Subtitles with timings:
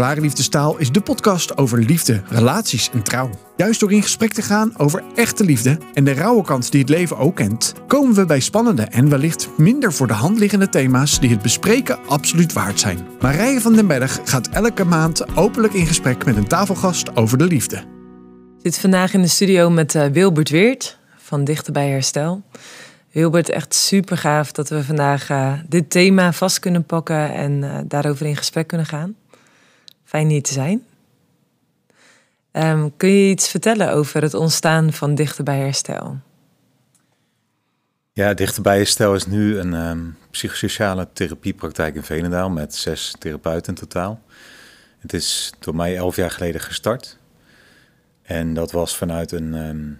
[0.00, 3.30] Klare Liefdestaal is de podcast over liefde, relaties en trouw.
[3.56, 6.88] Juist door in gesprek te gaan over echte liefde en de rauwe kant die het
[6.88, 11.20] leven ook kent, komen we bij spannende en wellicht minder voor de hand liggende thema's
[11.20, 12.98] die het bespreken absoluut waard zijn.
[13.20, 17.46] Marije van den Berg gaat elke maand openlijk in gesprek met een tafelgast over de
[17.46, 17.76] liefde.
[17.76, 22.42] Ik zit vandaag in de studio met uh, Wilbert Weert van Dichter bij Herstel.
[23.12, 27.78] Wilbert, echt super gaaf dat we vandaag uh, dit thema vast kunnen pakken en uh,
[27.86, 29.14] daarover in gesprek kunnen gaan.
[30.10, 30.86] Fijn hier te zijn.
[32.52, 36.18] Um, kun je iets vertellen over het ontstaan van Dichter bij Herstel?
[38.12, 43.74] Ja, Dichter bij Herstel is nu een um, psychosociale therapiepraktijk in Venendaal met zes therapeuten
[43.74, 44.20] in totaal.
[44.98, 47.18] Het is door mij elf jaar geleden gestart.
[48.22, 49.98] En dat was vanuit een um,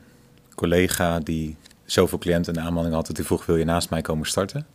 [0.54, 4.26] collega die zoveel cliënten en aanmeldingen had dat hij vroeg, wil je naast mij komen
[4.26, 4.66] starten?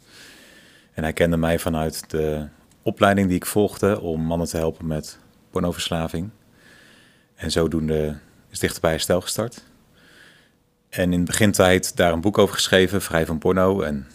[0.93, 2.47] En hij kende mij vanuit de
[2.81, 5.23] opleiding die ik volgde om mannen te helpen met
[5.55, 6.29] pornoverslaving.
[7.35, 8.17] En zodoende
[8.49, 9.63] is Dichterbij Herstel gestart.
[10.89, 13.81] En in de begintijd daar een boek over geschreven, Vrij van Porno.
[13.81, 14.07] En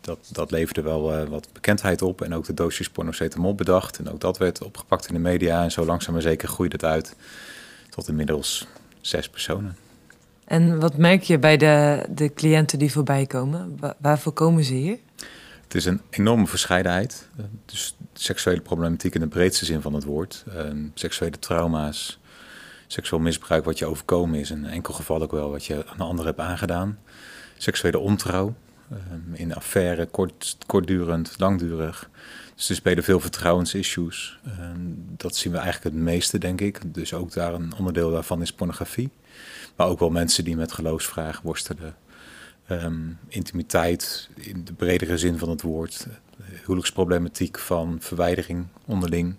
[0.00, 2.22] dat, dat leverde wel uh, wat bekendheid op.
[2.22, 3.98] En ook de doosjes pornocetamol bedacht.
[3.98, 5.62] En ook dat werd opgepakt in de media.
[5.62, 7.16] En zo langzaam maar zeker groeide het uit
[7.88, 8.66] tot inmiddels
[9.00, 9.76] zes personen.
[10.44, 13.78] En wat merk je bij de, de cliënten die voorbij komen?
[13.98, 14.98] waarvoor komen ze hier?
[15.72, 17.28] Het is een enorme verscheidenheid.
[17.64, 20.44] Dus seksuele problematiek in de breedste zin van het woord.
[20.56, 22.18] Um, seksuele trauma's,
[22.86, 24.50] seksueel misbruik wat je overkomen is.
[24.50, 26.98] In enkel geval ook wel wat je aan een ander hebt aangedaan.
[27.56, 28.54] Seksuele ontrouw.
[28.92, 32.10] Um, in affaire, kort, kortdurend, langdurig.
[32.54, 34.38] Dus er spelen veel vertrouwensissues.
[34.60, 36.94] Um, dat zien we eigenlijk het meeste, denk ik.
[36.94, 39.10] Dus ook daar een onderdeel daarvan is pornografie.
[39.76, 41.94] Maar ook wel mensen die met geloofsvragen worstelen.
[42.70, 46.06] Um, intimiteit in de bredere zin van het woord.
[46.42, 49.34] Huwelijksproblematiek van verwijdering onderling.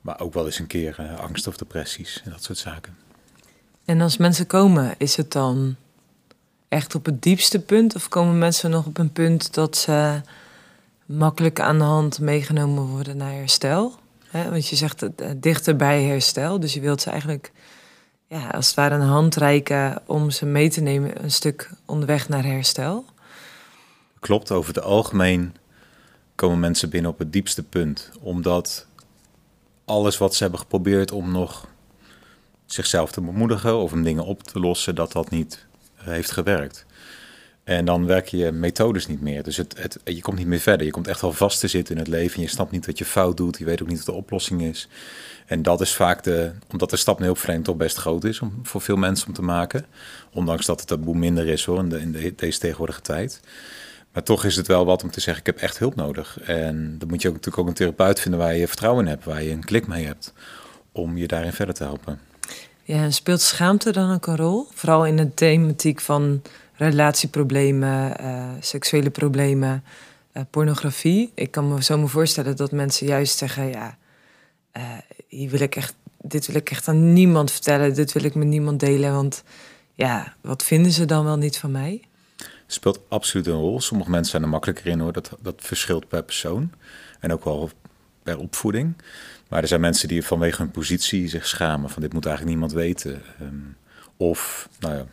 [0.00, 2.96] Maar ook wel eens een keer uh, angst of depressies en dat soort zaken.
[3.84, 5.76] En als mensen komen, is het dan
[6.68, 7.94] echt op het diepste punt?
[7.94, 10.20] Of komen mensen nog op een punt dat ze
[11.06, 13.94] makkelijk aan de hand meegenomen worden naar herstel?
[14.28, 17.52] He, want je zegt uh, dichter bij herstel, dus je wilt ze eigenlijk
[18.28, 22.28] ja, als het ware een hand reiken om ze mee te nemen een stuk onderweg
[22.28, 23.04] naar herstel.
[24.20, 25.56] Klopt, over het algemeen
[26.34, 28.10] komen mensen binnen op het diepste punt.
[28.20, 28.86] Omdat
[29.84, 31.66] alles wat ze hebben geprobeerd om nog
[32.66, 36.86] zichzelf te bemoedigen of om dingen op te lossen, dat dat niet heeft gewerkt.
[37.64, 39.42] En dan werken je methodes niet meer.
[39.42, 40.86] Dus het, je komt niet meer verder.
[40.86, 42.40] Je komt echt wel vast te zitten in het leven.
[42.40, 43.58] Je snapt niet wat je fout doet.
[43.58, 44.88] Je weet ook niet wat de oplossing is.
[45.48, 48.60] En dat is vaak de, omdat de stap naar hulpverlening toch best groot is om,
[48.62, 49.86] voor veel mensen om te maken.
[50.32, 53.40] Ondanks dat het taboe minder is hoor, in, de, deze tegenwoordige tijd.
[54.12, 56.40] Maar toch is het wel wat om te zeggen, ik heb echt hulp nodig.
[56.40, 59.24] En dan moet je ook natuurlijk ook een therapeut vinden waar je vertrouwen in hebt,
[59.24, 60.32] waar je een klik mee hebt,
[60.92, 62.20] om je daarin verder te helpen.
[62.82, 64.66] Ja, speelt schaamte dan ook een rol?
[64.74, 66.42] Vooral in de thematiek van
[66.74, 69.84] relatieproblemen, uh, seksuele problemen,
[70.32, 71.32] uh, pornografie.
[71.34, 73.96] Ik kan me zo me voorstellen dat mensen juist zeggen, ja,
[74.76, 74.82] uh,
[75.28, 78.46] hier wil ik echt, dit wil ik echt aan niemand vertellen, dit wil ik met
[78.46, 79.42] niemand delen, want
[79.94, 82.02] ja, wat vinden ze dan wel niet van mij?
[82.66, 83.80] Speelt absoluut een rol.
[83.80, 86.72] Sommige mensen zijn er makkelijker in hoor, dat, dat verschilt per persoon
[87.20, 87.70] en ook wel
[88.22, 88.94] per opvoeding.
[89.48, 92.76] Maar er zijn mensen die vanwege hun positie zich schamen van dit moet eigenlijk niemand
[92.78, 93.22] weten.
[93.40, 93.76] Um,
[94.16, 95.06] of, nou ja,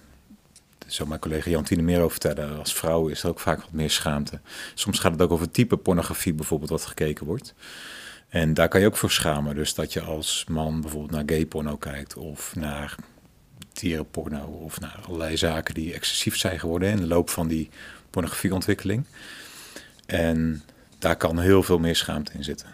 [0.88, 2.60] zou mijn collega Jantine meer over vertellen.
[2.60, 4.40] Als vrouw is er ook vaak wat meer schaamte.
[4.74, 7.54] Soms gaat het ook over type pornografie bijvoorbeeld wat gekeken wordt.
[8.30, 9.56] En daar kan je ook voor schamen.
[9.56, 12.96] Dus dat je als man bijvoorbeeld naar gay porno kijkt of naar
[13.74, 17.70] dierenporno of naar allerlei zaken die excessief zijn geworden in de loop van die
[18.10, 19.06] pornografieontwikkeling.
[20.06, 20.64] En
[21.00, 22.68] daar kan heel veel meer schaamte in zitten.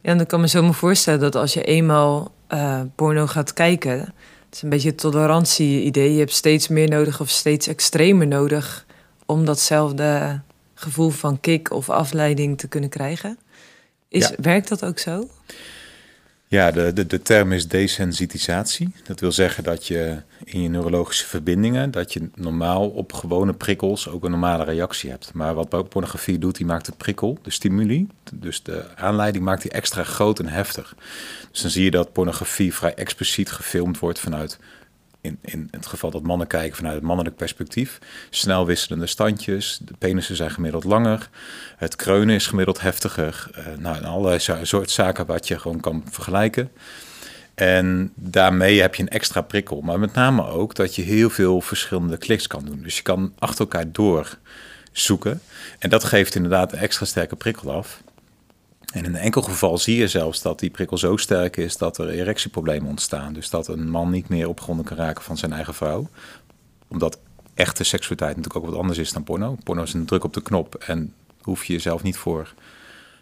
[0.00, 3.52] Ja, en dan kan me zo me voorstellen dat als je eenmaal uh, porno gaat
[3.52, 6.12] kijken, het is een beetje het tolerantie-idee.
[6.12, 8.86] Je hebt steeds meer nodig of steeds extremer nodig
[9.26, 10.40] om datzelfde
[10.74, 13.38] gevoel van kick of afleiding te kunnen krijgen.
[14.10, 14.34] Is, ja.
[14.40, 15.28] Werkt dat ook zo?
[16.46, 18.92] Ja, de, de, de term is desensitisatie.
[19.04, 24.08] Dat wil zeggen dat je in je neurologische verbindingen, dat je normaal op gewone prikkels
[24.08, 25.30] ook een normale reactie hebt.
[25.34, 29.70] Maar wat pornografie doet, die maakt de prikkel, de stimuli, dus de aanleiding maakt die
[29.70, 30.94] extra groot en heftig.
[31.50, 34.58] Dus dan zie je dat pornografie vrij expliciet gefilmd wordt vanuit
[35.20, 37.98] in, in het geval dat mannen kijken vanuit het mannelijk perspectief.
[38.30, 41.28] Snel wisselende standjes, de penissen zijn gemiddeld langer,
[41.76, 43.50] het kreunen is gemiddeld heftiger.
[43.58, 46.70] Uh, nou, allerlei soort zaken wat je gewoon kan vergelijken.
[47.54, 49.80] En daarmee heb je een extra prikkel.
[49.80, 52.82] Maar met name ook dat je heel veel verschillende kliks kan doen.
[52.82, 54.38] Dus je kan achter elkaar door
[54.92, 55.40] zoeken.
[55.78, 58.02] En dat geeft inderdaad een extra sterke prikkel af.
[58.92, 61.98] En in een enkel geval zie je zelfs dat die prikkel zo sterk is dat
[61.98, 63.32] er erectieproblemen ontstaan.
[63.32, 66.08] Dus dat een man niet meer opgewonden kan raken van zijn eigen vrouw.
[66.88, 67.18] Omdat
[67.54, 69.56] echte seksualiteit natuurlijk ook wat anders is dan porno.
[69.64, 72.54] Porno is een druk op de knop en hoef je jezelf niet voor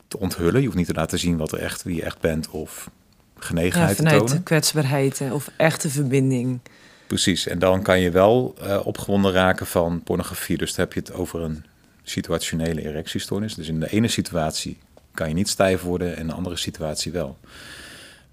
[0.09, 0.61] te onthullen.
[0.61, 2.91] Je hoeft niet te laten zien wat er echt, wie je echt bent of
[3.39, 4.43] genegenheid ja, vanuit te tonen.
[4.43, 6.61] kwetsbaarheid of echte verbinding.
[7.07, 10.57] Precies, en dan kan je wel uh, opgewonden raken van pornografie.
[10.57, 11.65] Dus dan heb je het over een
[12.03, 13.55] situationele erectiestoornis.
[13.55, 14.79] Dus in de ene situatie
[15.19, 17.39] kan je niet stijf worden, en in de andere situatie wel.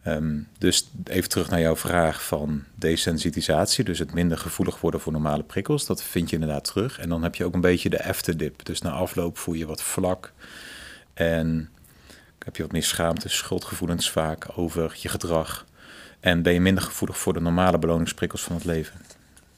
[0.08, 5.12] Um, dus even terug naar jouw vraag van desensitisatie, dus het minder gevoelig worden voor
[5.12, 7.00] normale prikkels, dat vind je inderdaad terug.
[7.00, 9.82] En dan heb je ook een beetje de afterdip, dus na afloop voel je wat
[9.82, 10.32] vlak
[11.14, 11.70] en
[12.46, 15.66] heb je wat meer schaamte, schuldgevoelens vaak over je gedrag.
[16.20, 19.02] En ben je minder gevoelig voor de normale beloningsprikkels van het leven.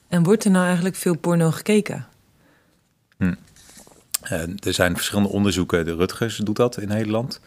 [0.08, 2.08] En wordt er nou eigenlijk veel porno gekeken?
[3.18, 3.34] Hm.
[4.30, 5.86] Er zijn verschillende onderzoeken.
[5.86, 7.40] De Rutgers doet dat in Nederland.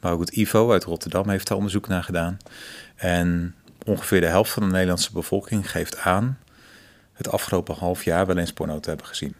[0.00, 2.38] Maar ook het IVO uit Rotterdam heeft daar onderzoek naar gedaan.
[2.96, 3.54] En
[3.84, 6.38] ongeveer de helft van de Nederlandse bevolking geeft aan
[7.12, 9.34] het afgelopen half jaar wel eens porno te hebben gezien.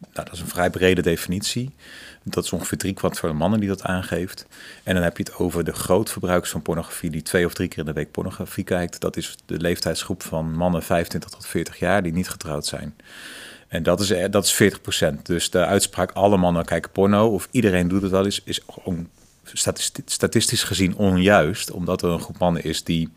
[0.00, 1.74] Nou, dat is een vrij brede definitie.
[2.22, 4.46] Dat is ongeveer driekwart van de mannen die dat aangeeft.
[4.82, 7.78] En dan heb je het over de grootverbruikers van pornografie die twee of drie keer
[7.78, 9.00] in de week pornografie kijkt.
[9.00, 12.94] Dat is de leeftijdsgroep van mannen 25 tot 40 jaar die niet getrouwd zijn.
[13.68, 15.26] En dat is, dat is 40 procent.
[15.26, 18.60] Dus de uitspraak alle mannen kijken porno of iedereen doet het wel eens, is
[20.04, 21.70] statistisch gezien onjuist.
[21.70, 23.08] Omdat er een groep mannen is die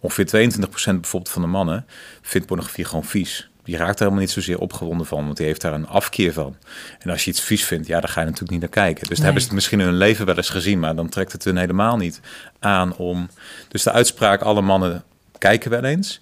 [0.00, 1.86] ongeveer 22 procent bijvoorbeeld van de mannen
[2.22, 5.60] vindt pornografie gewoon vies die raakt er helemaal niet zozeer opgewonden van, want die heeft
[5.60, 6.56] daar een afkeer van.
[6.98, 9.08] En als je iets vies vindt, ja, dan ga je natuurlijk niet naar kijken.
[9.08, 11.32] Dus dan hebben ze het misschien in hun leven wel eens gezien, maar dan trekt
[11.32, 12.20] het hun helemaal niet
[12.58, 13.28] aan om.
[13.68, 15.04] Dus de uitspraak: alle mannen
[15.38, 16.20] kijken wel eens.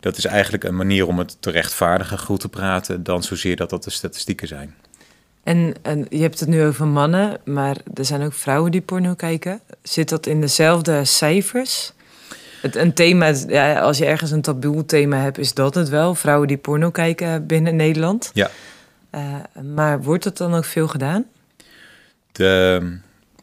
[0.00, 3.70] Dat is eigenlijk een manier om het te rechtvaardigen, goed te praten, dan zozeer dat
[3.70, 4.74] dat de statistieken zijn.
[5.42, 9.14] En, en je hebt het nu over mannen, maar er zijn ook vrouwen die porno
[9.14, 9.60] kijken.
[9.82, 11.92] Zit dat in dezelfde cijfers?
[12.62, 16.14] Het, een thema, ja, als je ergens een taboe thema hebt, is dat het wel.
[16.14, 18.30] Vrouwen die porno kijken binnen Nederland.
[18.32, 18.50] Ja.
[19.14, 19.34] Uh,
[19.74, 21.24] maar wordt het dan ook veel gedaan?
[22.32, 22.98] De,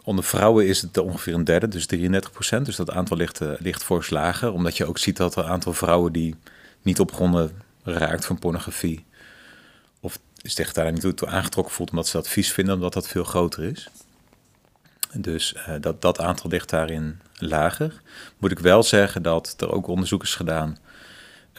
[0.06, 2.66] onder vrouwen is het ongeveer een derde, dus 33 procent.
[2.66, 4.52] Dus dat aantal ligt, uh, ligt fors lager.
[4.52, 6.36] Omdat je ook ziet dat er een aantal vrouwen die
[6.81, 9.06] niet opgewonden raakt van pornografie...
[10.00, 13.24] of zich daar niet toe aangetrokken voelt omdat ze dat vies vinden, omdat dat veel
[13.24, 13.90] groter is.
[15.13, 18.02] Dus uh, dat, dat aantal ligt daarin lager.
[18.38, 20.78] Moet ik wel zeggen dat er ook onderzoek is gedaan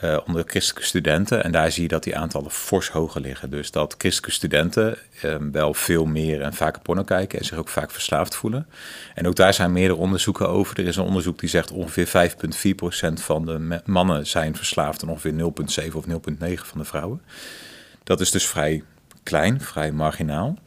[0.04, 1.44] uh, onder christelijke studenten.
[1.44, 3.50] En daar zie je dat die aantallen fors hoger liggen.
[3.50, 7.68] Dus dat christelijke studenten uh, wel veel meer en vaker porno kijken en zich ook
[7.68, 8.66] vaak verslaafd voelen.
[9.14, 10.78] En ook daar zijn meerdere onderzoeken over.
[10.78, 15.32] Er is een onderzoek die zegt ongeveer 5,4% van de mannen zijn verslaafd en ongeveer
[15.32, 16.12] 0,7 of 0,9
[16.54, 17.20] van de vrouwen.
[18.04, 18.82] Dat is dus vrij
[19.22, 20.58] klein, vrij marginaal.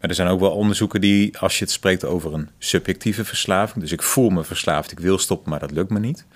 [0.00, 3.80] Maar er zijn ook wel onderzoeken die, als je het spreekt over een subjectieve verslaving,
[3.80, 6.26] dus ik voel me verslaafd, ik wil stoppen, maar dat lukt me niet.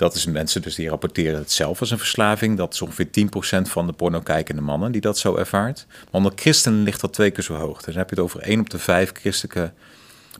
[0.00, 2.56] Dat is mensen dus die rapporteren het zelf als een verslaving.
[2.56, 5.86] Dat is ongeveer 10% van de porno-kijkende mannen die dat zo ervaart.
[5.88, 7.76] Maar onder christenen ligt dat twee keer zo hoog.
[7.76, 9.72] Dus dan heb je het over 1 op de 5 christelijke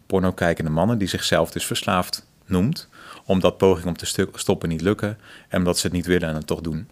[0.06, 2.88] porno-kijkende mannen die zichzelf dus verslaafd noemt.
[3.24, 5.18] Omdat pogingen om te stoppen niet lukken
[5.48, 6.88] en omdat ze het niet willen en het toch doen.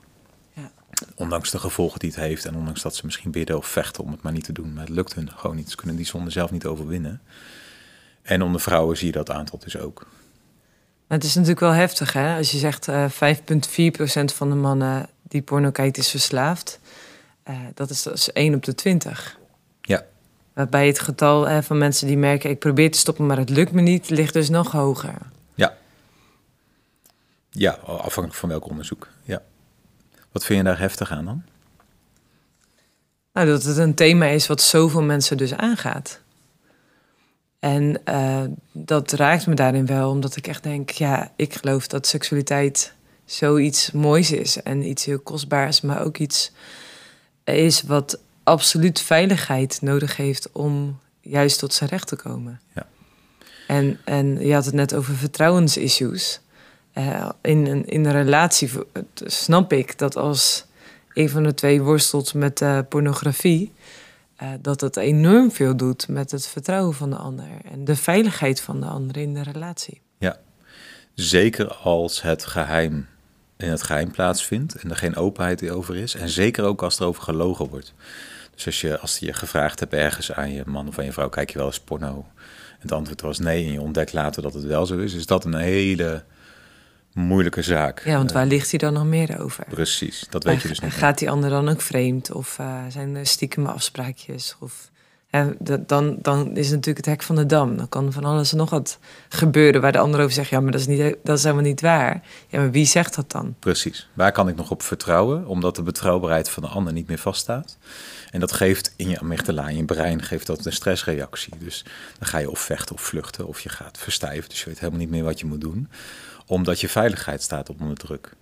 [1.15, 4.11] Ondanks de gevolgen die het heeft en ondanks dat ze misschien bidden of vechten om
[4.11, 4.73] het maar niet te doen.
[4.73, 5.71] Maar het lukt hun gewoon niet.
[5.71, 7.21] Ze kunnen die zonde zelf niet overwinnen.
[8.23, 10.07] En onder vrouwen zie je dat aantal dus ook.
[11.09, 12.37] Het is natuurlijk wel heftig hè.
[12.37, 16.81] Als je zegt uh, eh, 5,4% van de mannen die porno kijkt is verslaafd.
[17.51, 19.39] Uh, dat, is, dat is 1 op de 20.
[19.81, 20.05] Ja.
[20.53, 23.81] Waarbij het getal van mensen die merken ik probeer te stoppen maar het lukt me
[23.81, 25.15] niet, ligt dus nog hoger.
[25.55, 25.77] Ja.
[27.51, 29.09] Ja, afhankelijk van welk onderzoek.
[29.23, 29.43] Ja.
[30.33, 31.43] Wat vind je daar heftig aan dan?
[33.33, 36.21] Nou, dat het een thema is wat zoveel mensen dus aangaat.
[37.59, 42.07] En uh, dat raakt me daarin wel, omdat ik echt denk, ja, ik geloof dat
[42.07, 46.53] seksualiteit zoiets moois is en iets heel kostbaars, maar ook iets
[47.45, 52.61] is wat absoluut veiligheid nodig heeft om juist tot zijn recht te komen.
[52.75, 52.87] Ja.
[53.67, 56.41] En, en je had het net over vertrouwensissues.
[56.95, 58.71] Uh, in, een, in een relatie
[59.25, 60.67] snap ik dat als
[61.13, 63.73] een van de twee worstelt met uh, pornografie,
[64.43, 68.61] uh, dat het enorm veel doet met het vertrouwen van de ander en de veiligheid
[68.61, 70.01] van de ander in de relatie.
[70.19, 70.37] Ja,
[71.15, 73.07] zeker als het geheim
[73.57, 76.15] in het geheim plaatsvindt en er geen openheid over is.
[76.15, 77.95] En zeker ook als er over gelogen wordt.
[78.55, 81.29] Dus als je, als je gevraagd hebt ergens aan je man of aan je vrouw,
[81.29, 82.27] kijk je wel eens porno?
[82.71, 85.15] En het antwoord was nee en je ontdekt later dat het wel zo is.
[85.15, 86.25] Is dat een hele
[87.19, 88.03] moeilijke zaak.
[88.05, 89.65] Ja, want waar ligt hij dan nog meer over?
[89.69, 90.93] Precies, dat weet je dus niet.
[90.93, 92.33] Gaat die ander dan ook vreemd?
[92.33, 94.57] Of uh, zijn er stiekem afspraakjes?
[94.59, 94.91] Of
[95.59, 97.77] dat, dan, dan is het natuurlijk het hek van de dam.
[97.77, 98.99] Dan kan van alles en nog wat
[99.29, 101.81] gebeuren waar de ander over zegt: ja, maar dat is, niet, dat is helemaal niet
[101.81, 102.23] waar.
[102.49, 103.55] Ja, maar wie zegt dat dan?
[103.59, 104.09] Precies.
[104.13, 105.47] Waar kan ik nog op vertrouwen?
[105.47, 107.77] Omdat de betrouwbaarheid van de ander niet meer vaststaat.
[108.31, 111.53] En dat geeft in je amygdala, in je brein, geeft dat een stressreactie.
[111.59, 111.85] Dus
[112.19, 114.49] dan ga je of vechten of vluchten of je gaat verstijven.
[114.49, 115.89] Dus je weet helemaal niet meer wat je moet doen.
[116.49, 118.33] Omdat je veiligheid staat onder druk.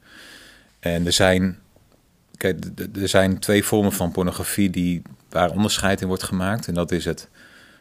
[0.79, 1.59] En er zijn,
[2.37, 2.65] kijk,
[3.01, 6.69] er zijn twee vormen van pornografie die, waar onderscheid in wordt gemaakt.
[6.69, 7.29] En dat is het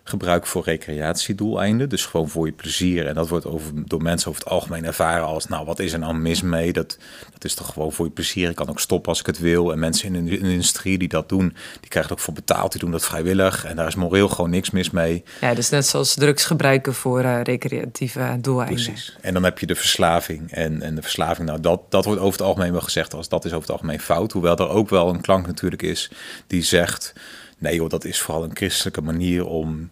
[0.07, 1.89] gebruik voor recreatiedoeleinden.
[1.89, 3.07] Dus gewoon voor je plezier.
[3.07, 5.47] En dat wordt over, door mensen over het algemeen ervaren als...
[5.47, 6.73] nou, wat is er nou mis mee?
[6.73, 6.97] Dat,
[7.33, 8.49] dat is toch gewoon voor je plezier.
[8.49, 9.71] Ik kan ook stoppen als ik het wil.
[9.71, 11.55] En mensen in de, industrie die dat doen...
[11.79, 12.71] die krijgen er ook voor betaald.
[12.71, 13.65] Die doen dat vrijwillig.
[13.65, 15.23] En daar is moreel gewoon niks mis mee.
[15.41, 18.83] Ja, dus net zoals drugs gebruiken voor uh, recreatieve doeleinden.
[18.83, 19.17] Precies.
[19.21, 20.51] En dan heb je de verslaving.
[20.51, 23.13] En, en de verslaving, nou, dat, dat wordt over het algemeen wel gezegd...
[23.13, 24.31] als dat is over het algemeen fout.
[24.31, 26.11] Hoewel er ook wel een klank natuurlijk is
[26.47, 27.13] die zegt...
[27.57, 29.89] Nee joh, dat is vooral een christelijke manier om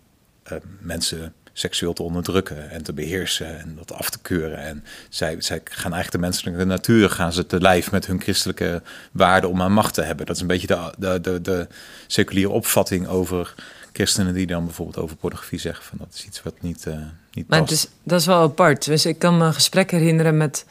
[0.52, 4.58] uh, mensen seksueel te onderdrukken en te beheersen en dat af te keuren.
[4.58, 8.82] En zij, zij gaan eigenlijk de menselijke natuur, gaan ze te lijf met hun christelijke
[9.12, 10.26] waarden om aan macht te hebben.
[10.26, 11.68] Dat is een beetje de, de, de, de
[12.08, 13.54] seculiere opvatting over
[13.92, 16.96] christenen die dan bijvoorbeeld over pornografie zeggen van dat is iets wat niet, uh,
[17.32, 17.92] niet maar past.
[18.04, 18.86] dat is wel apart.
[18.86, 20.66] Dus ik kan me een gesprek herinneren met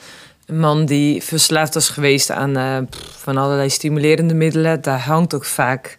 [0.47, 4.83] een man die verslaafd was geweest aan uh, van allerlei stimulerende middelen.
[4.83, 5.99] Daar hangt ook vaak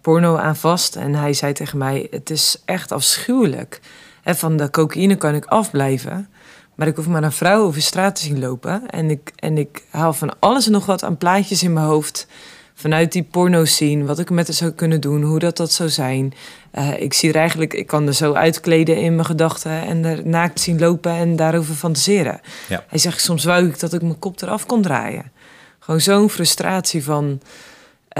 [0.00, 0.96] porno aan vast.
[0.96, 3.80] En hij zei tegen mij: Het is echt afschuwelijk.
[4.22, 6.28] En van de cocaïne kan ik afblijven.
[6.74, 8.90] Maar ik hoef maar een vrouw over straat te zien lopen.
[8.90, 12.26] En ik, en ik haal van alles en nog wat aan plaatjes in mijn hoofd.
[12.74, 15.88] Vanuit die porno zien, wat ik met haar zou kunnen doen, hoe dat dat zou
[15.88, 16.32] zijn.
[16.74, 20.26] Uh, ik zie er eigenlijk, ik kan er zo uitkleden in mijn gedachten en er
[20.26, 22.40] naakt zien lopen en daarover fantaseren.
[22.68, 22.84] Ja.
[22.88, 25.32] Hij zegt, soms wou ik dat ik mijn kop eraf kon draaien.
[25.78, 27.40] Gewoon zo'n frustratie van,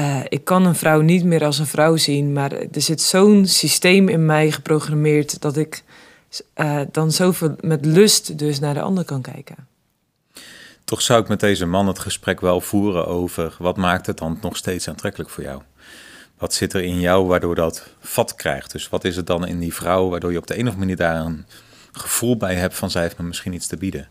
[0.01, 3.47] uh, ik kan een vrouw niet meer als een vrouw zien, maar er zit zo'n
[3.47, 5.83] systeem in mij geprogrammeerd dat ik
[6.57, 9.69] uh, dan zoveel met lust dus naar de ander kan kijken.
[10.85, 14.39] Toch zou ik met deze man het gesprek wel voeren over wat maakt het dan
[14.43, 15.63] nog steeds aantrekkelijk voor jou?
[16.39, 18.73] Wat zit er in jou waardoor dat vat krijgt?
[18.73, 20.81] Dus wat is het dan in die vrouw waardoor je op de een of andere
[20.81, 21.47] manier daar een
[21.93, 24.09] gevoel bij hebt van zij heeft me misschien iets te bieden?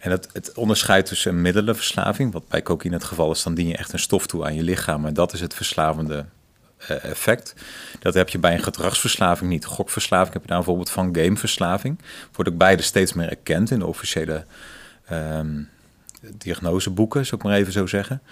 [0.00, 3.68] En het, het onderscheid tussen een middelenverslaving, wat bij cocaïne het geval is, dan dien
[3.68, 5.06] je echt een stof toe aan je lichaam.
[5.06, 6.24] En dat is het verslavende
[6.90, 7.54] uh, effect.
[7.98, 9.64] Dat heb je bij een gedragsverslaving niet.
[9.64, 11.98] Gokverslaving heb je daar bijvoorbeeld van gameverslaving.
[12.32, 14.44] Wordt ook beide steeds meer erkend in de officiële
[15.12, 15.68] um,
[16.20, 18.22] diagnoseboeken, zou ik maar even zo zeggen.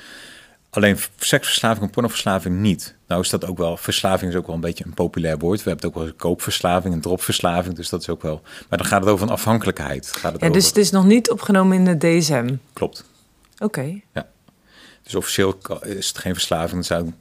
[0.70, 2.94] Alleen seksverslaving en pornoverslaving niet.
[3.06, 5.62] Nou is dat ook wel, verslaving is ook wel een beetje een populair woord.
[5.62, 8.40] We hebben het ook wel koopverslaving, een dropverslaving, dus dat is ook wel...
[8.68, 10.16] Maar dan gaat het over een afhankelijkheid.
[10.16, 12.54] Gaat het ja, dus het is nog niet opgenomen in de DSM?
[12.72, 13.04] Klopt.
[13.58, 14.00] Oké.
[14.12, 14.26] Ja.
[15.02, 16.78] Dus officieel is het geen verslaving.
[16.78, 17.14] Er zijn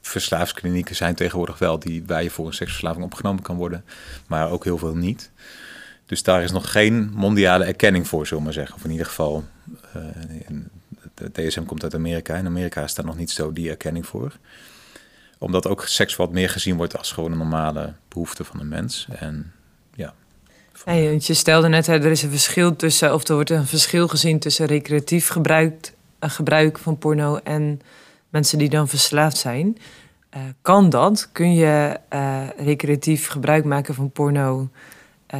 [0.00, 3.84] verslaafsklinieken zijn tegenwoordig wel die waar je voor een seksverslaving opgenomen kan worden,
[4.26, 5.30] maar ook heel veel niet.
[6.06, 8.76] Dus daar is nog geen mondiale erkenning voor, zullen we maar zeggen.
[8.76, 9.44] Of in ieder geval,
[9.96, 10.02] uh,
[11.16, 12.34] de DSM komt uit Amerika.
[12.34, 14.38] In Amerika is daar nog niet zo die erkenning voor.
[15.38, 19.06] Omdat ook seks wat meer gezien wordt als gewoon een normale behoefte van een mens.
[19.10, 19.52] En
[19.94, 20.14] ja.
[20.84, 24.08] Hey, want je stelde net, er is een verschil tussen, of er wordt een verschil
[24.08, 27.80] gezien tussen recreatief gebruik, uh, gebruik van porno en
[28.28, 29.78] mensen die dan verslaafd zijn.
[30.36, 31.28] Uh, kan dat?
[31.32, 34.70] Kun je uh, recreatief gebruik maken van porno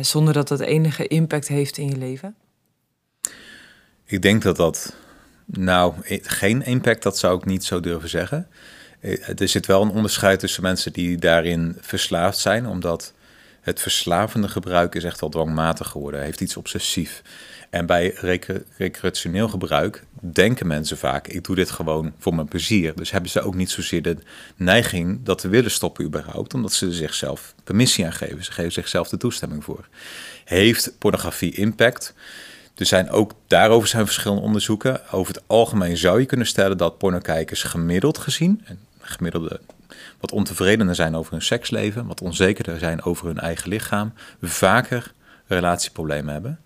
[0.00, 2.34] zonder dat dat enige impact heeft in je leven?
[4.04, 4.96] Ik denk dat dat
[5.46, 8.48] nou, geen impact, dat zou ik niet zo durven zeggen.
[9.36, 13.12] Er zit wel een onderscheid tussen mensen die daarin verslaafd zijn, omdat
[13.60, 17.22] het verslavende gebruik is echt wel dwangmatig geworden, heeft iets obsessief.
[17.70, 18.14] En bij
[18.76, 22.94] recreationeel gebruik denken mensen vaak, ik doe dit gewoon voor mijn plezier.
[22.94, 24.16] Dus hebben ze ook niet zozeer de
[24.56, 28.44] neiging dat te willen stoppen überhaupt, omdat ze zichzelf permissie aan geven.
[28.44, 29.88] Ze geven zichzelf de toestemming voor.
[30.44, 32.14] Heeft pornografie impact?
[32.76, 35.10] Er zijn ook daarover zijn verschillende onderzoeken.
[35.10, 39.60] Over het algemeen zou je kunnen stellen dat pornokijkers gemiddeld gezien, en gemiddelde
[40.20, 45.12] wat ontevredener zijn over hun seksleven, wat onzekerder zijn over hun eigen lichaam, vaker
[45.46, 46.60] relatieproblemen hebben.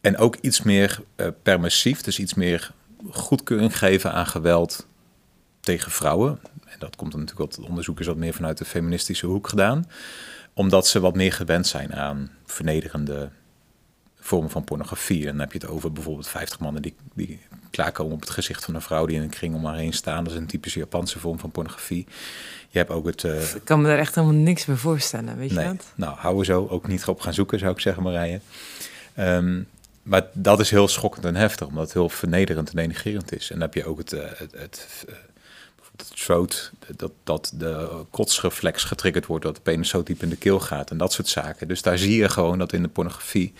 [0.00, 2.70] En ook iets meer uh, permissief, dus iets meer
[3.10, 4.86] goedkeuring geven aan geweld
[5.60, 6.38] tegen vrouwen.
[6.64, 9.90] En dat komt natuurlijk, wat onderzoek is wat meer vanuit de feministische hoek gedaan.
[10.54, 13.30] Omdat ze wat meer gewend zijn aan vernederende
[14.20, 15.20] vormen van pornografie.
[15.20, 18.64] En dan heb je het over bijvoorbeeld 50 mannen die, die klaarkomen op het gezicht
[18.64, 20.24] van een vrouw die in een kring om haar heen staan.
[20.24, 22.06] Dat is een typische Japanse vorm van pornografie.
[22.68, 23.22] Je hebt ook het.
[23.22, 23.54] Uh...
[23.54, 25.66] Ik kan me daar echt helemaal niks bij voorstellen, weet je nee.
[25.66, 25.92] dat?
[25.94, 28.40] Nou, hou we zo ook niet op gaan zoeken, zou ik zeggen, Marije.
[29.18, 29.66] Um,
[30.02, 33.50] maar dat is heel schokkend en heftig, omdat het heel vernederend en denigerend is.
[33.50, 35.14] En dan heb je ook het, uh, het, het uh,
[36.14, 40.60] throat, dat, dat de kotsreflex getriggerd wordt, dat de penis zo diep in de keel
[40.60, 41.68] gaat en dat soort zaken.
[41.68, 43.52] Dus daar zie je gewoon dat in de pornografie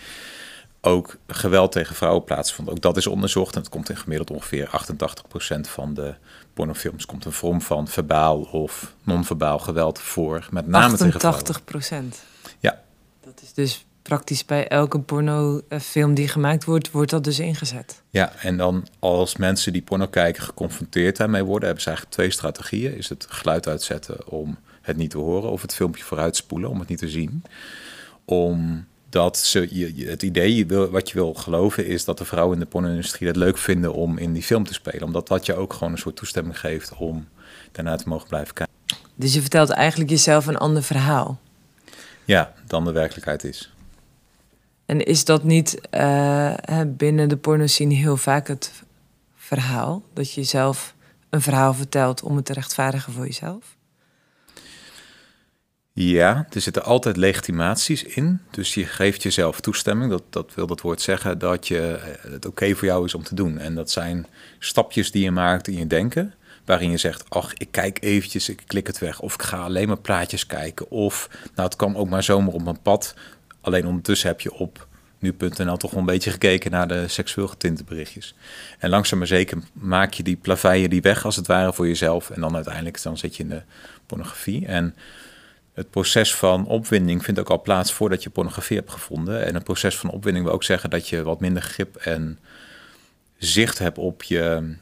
[0.81, 2.69] ook geweld tegen vrouwen plaatsvond.
[2.69, 6.15] Ook dat is onderzocht en het komt in gemiddeld ongeveer 88% van de
[6.53, 12.23] pornofilms komt een vorm van verbaal of non-verbaal geweld voor, met name 88 procent.
[12.59, 12.81] Ja.
[13.21, 18.01] Dat is dus praktisch bij elke pornofilm die gemaakt wordt, wordt dat dus ingezet.
[18.09, 22.31] Ja, en dan als mensen die porno kijken geconfronteerd daarmee worden, hebben ze eigenlijk twee
[22.31, 22.97] strategieën.
[22.97, 26.79] Is het geluid uitzetten om het niet te horen of het filmpje vooruit spoelen om
[26.79, 27.43] het niet te zien.
[29.13, 32.69] Omdat ze, je, het idee wat je wil geloven is dat de vrouwen in de
[32.69, 35.03] porno-industrie het leuk vinden om in die film te spelen.
[35.03, 37.27] Omdat dat je ook gewoon een soort toestemming geeft om
[37.71, 38.75] daarna te mogen blijven kijken.
[39.15, 41.39] Dus je vertelt eigenlijk jezelf een ander verhaal.
[42.25, 43.73] Ja, dan de werkelijkheid is.
[44.85, 46.53] En is dat niet uh,
[46.87, 48.71] binnen de pornoscene heel vaak het
[49.35, 50.03] verhaal?
[50.13, 50.95] Dat je zelf
[51.29, 53.75] een verhaal vertelt om het te rechtvaardigen voor jezelf?
[56.03, 58.39] Ja, er zitten altijd legitimaties in.
[58.51, 60.11] Dus je geeft jezelf toestemming.
[60.11, 63.23] Dat, dat wil dat woord zeggen dat je, eh, het oké voor jou is om
[63.23, 63.57] te doen.
[63.57, 64.27] En dat zijn
[64.59, 66.33] stapjes die je maakt in je denken.
[66.65, 69.19] Waarin je zegt, ach, ik kijk eventjes, ik klik het weg.
[69.19, 70.91] Of ik ga alleen maar plaatjes kijken.
[70.91, 73.13] Of, nou, het kwam ook maar zomaar op mijn pad.
[73.61, 74.87] Alleen ondertussen heb je op
[75.19, 78.35] nu.nl toch wel een beetje gekeken naar de seksueel getinte berichtjes.
[78.79, 82.29] En langzaam maar zeker maak je die plaveien die weg als het ware voor jezelf.
[82.29, 83.61] En dan uiteindelijk dan zit je in de
[84.05, 84.65] pornografie.
[84.65, 84.95] En
[85.73, 89.45] het proces van opwinding vindt ook al plaats voordat je pornografie hebt gevonden.
[89.45, 92.39] En het proces van opwinding wil ook zeggen dat je wat minder grip en
[93.37, 94.73] zicht hebt op je,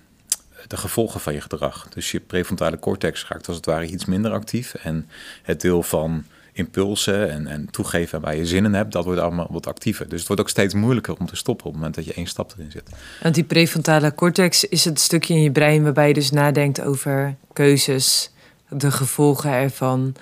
[0.67, 1.87] de gevolgen van je gedrag.
[1.89, 4.73] Dus je prefrontale cortex raakt als het ware iets minder actief.
[4.73, 5.09] En
[5.43, 9.47] het deel van impulsen en, en toegeven waar je zin in hebt, dat wordt allemaal
[9.49, 10.09] wat actiever.
[10.09, 12.27] Dus het wordt ook steeds moeilijker om te stoppen op het moment dat je één
[12.27, 12.89] stap erin zit.
[13.21, 17.35] Want die prefrontale cortex is het stukje in je brein waarbij je dus nadenkt over
[17.53, 18.31] keuzes,
[18.69, 20.15] de gevolgen ervan.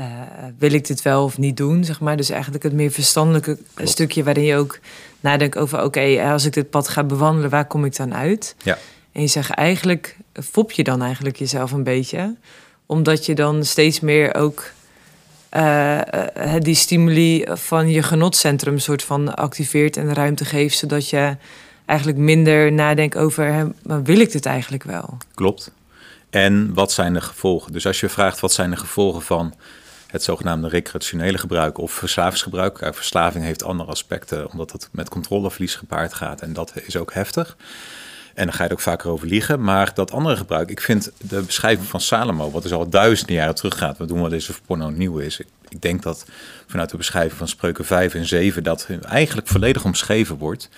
[0.00, 0.06] Uh,
[0.58, 2.16] wil ik dit wel of niet doen, zeg maar.
[2.16, 4.78] Dus eigenlijk het meer verstandelijke stukje waarin je ook
[5.20, 5.82] nadenkt over...
[5.82, 8.54] oké, als ik dit pad ga bewandelen, waar kom ik dan uit?
[8.62, 8.78] Ja.
[9.12, 12.36] En je zegt eigenlijk, fop je dan eigenlijk jezelf een beetje...
[12.86, 14.64] omdat je dan steeds meer ook
[15.56, 16.00] uh,
[16.58, 21.36] die stimuli van je genotcentrum soort van activeert en ruimte geeft, zodat je
[21.86, 25.16] eigenlijk minder nadenkt over, maar wil ik dit eigenlijk wel?
[25.34, 25.70] Klopt.
[26.30, 27.72] En wat zijn de gevolgen?
[27.72, 29.54] Dus als je vraagt wat zijn de gevolgen van
[30.10, 32.78] het zogenaamde recreationele gebruik of verslavingsgebruik.
[32.94, 36.40] Verslaving heeft andere aspecten, omdat het met controleverlies gepaard gaat.
[36.40, 37.56] En dat is ook heftig.
[38.38, 39.62] En dan ga je er ook vaker over liegen.
[39.62, 43.54] Maar dat andere gebruik, ik vind de beschrijving van Salomo, wat dus al duizenden jaren
[43.54, 45.40] teruggaat, we doen wel eens of porno nieuw is.
[45.40, 46.24] Ik, ik, denk dat
[46.66, 50.68] vanuit de beschrijving van spreuken 5 en 7 dat eigenlijk volledig omschreven wordt.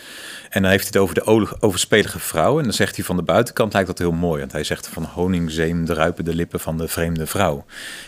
[0.49, 2.59] En dan heeft hij het over de overspelige vrouw.
[2.59, 4.41] En dan zegt hij van de buitenkant lijkt dat heel mooi.
[4.41, 7.65] Want hij zegt van honingzeem druipen de lippen van de vreemde vrouw.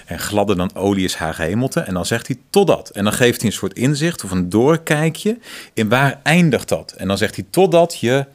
[0.07, 1.81] En gladder dan olie is haar gehemelte.
[1.81, 2.91] En dan zegt hij totdat.
[2.91, 5.38] En dan geeft hij een soort inzicht of een doorkijkje
[5.75, 6.93] in waar eindigt dat.
[6.93, 8.27] En dan zegt hij totdat je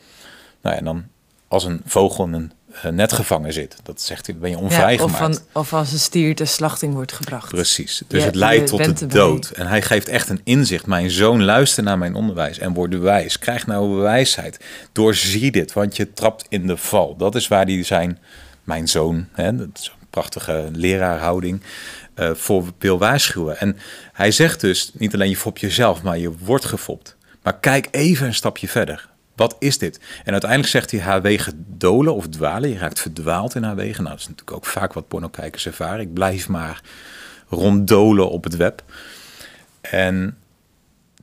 [0.62, 1.06] nou, en dan
[1.48, 2.52] als een vogel in een
[2.86, 3.76] uh, net gevangen zit.
[3.84, 5.36] Dat zegt hij, ben je onvrijgemaakt.
[5.36, 7.50] Ja, of, of, als een stier ter slachting wordt gebracht.
[7.50, 8.02] Precies.
[8.08, 9.50] Dus het leidt tot de dood.
[9.50, 10.86] En hij geeft echt een inzicht.
[10.86, 13.39] Mijn zoon, luister naar mijn onderwijs en word wijs.
[13.39, 14.60] Krijg nou wijsheid.
[14.91, 17.15] Doorzie dit, want je trapt in de val.
[17.15, 18.20] Dat is waar hij zijn,
[18.63, 21.62] mijn zoon, hè, dat is een prachtige leraarhouding,
[22.15, 23.60] uh, voor wil waarschuwen.
[23.60, 23.78] En
[24.13, 27.15] hij zegt dus, niet alleen je fopt jezelf, maar je wordt gefopt.
[27.43, 29.10] Maar kijk even een stapje verder.
[29.38, 30.00] Wat is dit?
[30.23, 32.69] En uiteindelijk zegt hij haar wegen dolen of dwalen.
[32.69, 34.04] Je raakt verdwaald in haar wegen.
[34.04, 36.00] Nou, dat is natuurlijk ook vaak wat pornokijkers ervaren.
[36.00, 36.82] Ik blijf maar
[37.50, 38.84] ronddolen op het web.
[39.82, 40.38] En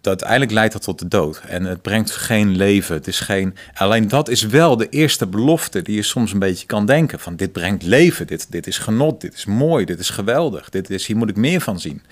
[0.02, 1.40] uiteindelijk leidt dat tot de dood.
[1.46, 2.94] En het brengt geen leven.
[2.94, 3.56] Het is geen.
[3.74, 7.36] Alleen dat is wel de eerste belofte die je soms een beetje kan denken: van
[7.36, 11.06] dit brengt leven, dit, dit is genot, dit is mooi, dit is geweldig, dit is,
[11.06, 12.02] hier moet ik meer van zien.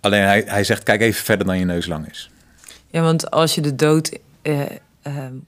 [0.00, 2.30] Alleen hij, hij zegt: kijk even verder dan je neus lang is.
[2.90, 4.60] Ja, want als je de dood eh,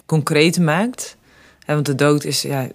[0.06, 1.16] concreet maakt.
[1.66, 2.68] want de dood is, ja,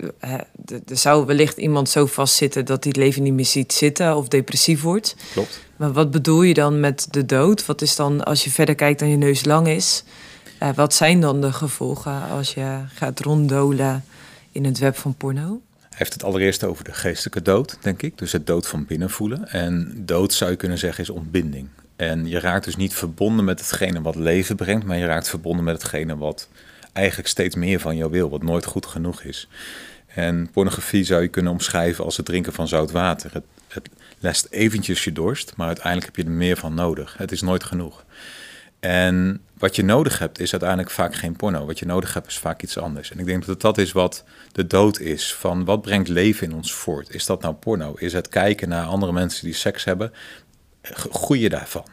[0.66, 4.28] er zou wellicht iemand zo vastzitten dat hij het leven niet meer ziet zitten of
[4.28, 5.16] depressief wordt.
[5.34, 5.64] Klopt.
[5.76, 7.66] Maar wat bedoel je dan met de dood?
[7.66, 10.04] Wat is dan, als je verder kijkt dan je neus lang is,
[10.64, 14.06] uh, wat zijn dan de gevolgen als je gaat ronddolen
[14.52, 15.62] in het web van porno?
[15.80, 18.18] Hij heeft het allereerst over de geestelijke dood, denk ik.
[18.18, 19.48] Dus het dood van binnen voelen.
[19.50, 21.68] En dood zou je kunnen zeggen is ontbinding.
[21.96, 25.64] En je raakt dus niet verbonden met hetgene wat leven brengt, maar je raakt verbonden
[25.64, 26.48] met hetgene wat
[26.96, 29.48] eigenlijk steeds meer van jou wil, wat nooit goed genoeg is.
[30.08, 33.34] En pornografie zou je kunnen omschrijven als het drinken van zout water.
[33.34, 37.16] Het, het lest eventjes je dorst, maar uiteindelijk heb je er meer van nodig.
[37.18, 38.06] Het is nooit genoeg.
[38.80, 41.66] En wat je nodig hebt is uiteindelijk vaak geen porno.
[41.66, 43.12] Wat je nodig hebt is vaak iets anders.
[43.12, 45.34] En ik denk dat dat is wat de dood is.
[45.34, 47.14] Van wat brengt leven in ons voort?
[47.14, 47.94] Is dat nou porno?
[47.94, 50.12] Is het kijken naar andere mensen die seks hebben?
[51.12, 51.86] Groei je daarvan?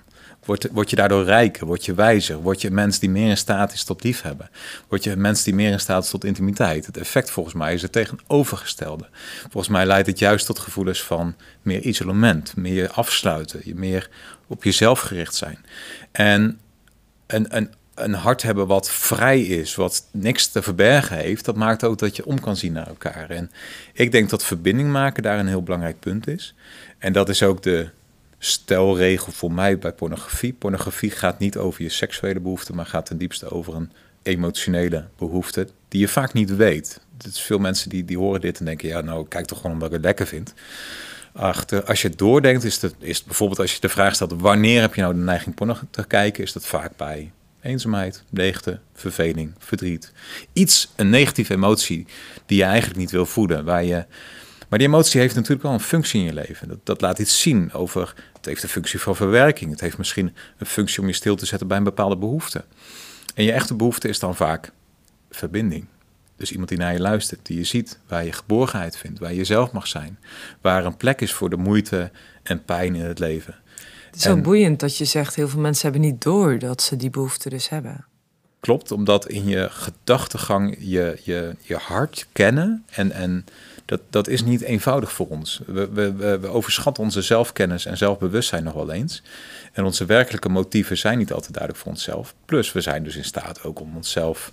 [0.44, 1.66] Word, word je daardoor rijker?
[1.66, 2.36] Word je wijzer?
[2.36, 4.50] Word je een mens die meer in staat is tot liefhebben?
[4.88, 6.86] Word je een mens die meer in staat is tot intimiteit?
[6.86, 9.08] Het effect volgens mij is het tegenovergestelde.
[9.40, 14.10] Volgens mij leidt het juist tot gevoelens van meer isolement, meer afsluiten, meer
[14.46, 15.58] op jezelf gericht zijn.
[16.12, 16.60] En
[17.26, 21.84] een, een, een hart hebben wat vrij is, wat niks te verbergen heeft, dat maakt
[21.84, 23.30] ook dat je om kan zien naar elkaar.
[23.30, 23.50] En
[23.92, 26.54] ik denk dat verbinding maken daar een heel belangrijk punt is.
[26.98, 27.88] En dat is ook de
[28.44, 30.52] stelregel voor mij bij pornografie.
[30.52, 35.68] Pornografie gaat niet over je seksuele behoefte, maar gaat ten diepste over een emotionele behoefte
[35.88, 37.00] die je vaak niet weet.
[37.28, 39.88] is veel mensen die, die horen dit en denken, ja nou, kijk toch gewoon omdat
[39.88, 40.54] ik het lekker vind.
[41.32, 44.80] Achter, als je het doordenkt, is het, is bijvoorbeeld als je de vraag stelt: wanneer
[44.80, 46.44] heb je nou de neiging porno te kijken?
[46.44, 50.12] Is dat vaak bij eenzaamheid, leegte, verveling, verdriet.
[50.52, 52.06] Iets, een negatieve emotie
[52.46, 53.64] die je eigenlijk niet wil voeden.
[53.64, 54.04] Waar je,
[54.68, 56.68] maar die emotie heeft natuurlijk wel een functie in je leven.
[56.68, 58.14] Dat, dat laat iets zien over.
[58.42, 59.70] Het heeft een functie van verwerking.
[59.70, 62.64] Het heeft misschien een functie om je stil te zetten bij een bepaalde behoefte.
[63.34, 64.72] En je echte behoefte is dan vaak
[65.30, 65.86] verbinding.
[66.36, 69.36] Dus iemand die naar je luistert, die je ziet, waar je geborgenheid vindt, waar je
[69.36, 70.18] jezelf mag zijn,
[70.60, 72.10] waar een plek is voor de moeite
[72.42, 73.54] en pijn in het leven.
[74.06, 76.96] Het is zo boeiend dat je zegt, heel veel mensen hebben niet door dat ze
[76.96, 78.06] die behoefte dus hebben.
[78.60, 83.44] Klopt, omdat in je gedachtegang je, je, je hart kennen en, en
[83.92, 85.60] dat, dat is niet eenvoudig voor ons.
[85.66, 89.22] We, we, we overschatten onze zelfkennis en zelfbewustzijn nog wel eens.
[89.72, 92.34] En onze werkelijke motieven zijn niet altijd duidelijk voor onszelf.
[92.44, 94.52] Plus, we zijn dus in staat ook om onszelf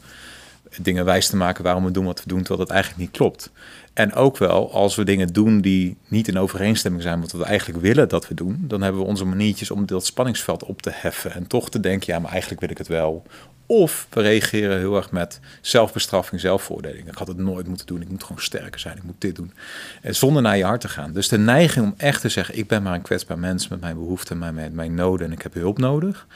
[0.82, 3.52] dingen wijs te maken waarom we doen wat we doen, terwijl dat eigenlijk niet klopt.
[3.93, 7.48] En ook wel, als we dingen doen die niet in overeenstemming zijn met wat we
[7.48, 10.91] eigenlijk willen dat we doen, dan hebben we onze maniertjes om dat spanningsveld op te
[10.93, 13.24] heffen en toch te denken, ja, maar eigenlijk wil ik het wel.
[13.65, 17.08] Of we reageren heel erg met zelfbestraffing, zelfvoordeling.
[17.08, 19.54] Ik had het nooit moeten doen, ik moet gewoon sterker zijn, ik moet dit doen.
[20.02, 21.13] En zonder naar je hart te gaan.
[21.13, 23.95] Dus de neiging om echt te zeggen, ik ben maar een kwetsbaar mens met mijn
[23.95, 26.28] behoeften, met mijn noden en ik heb hulp nodig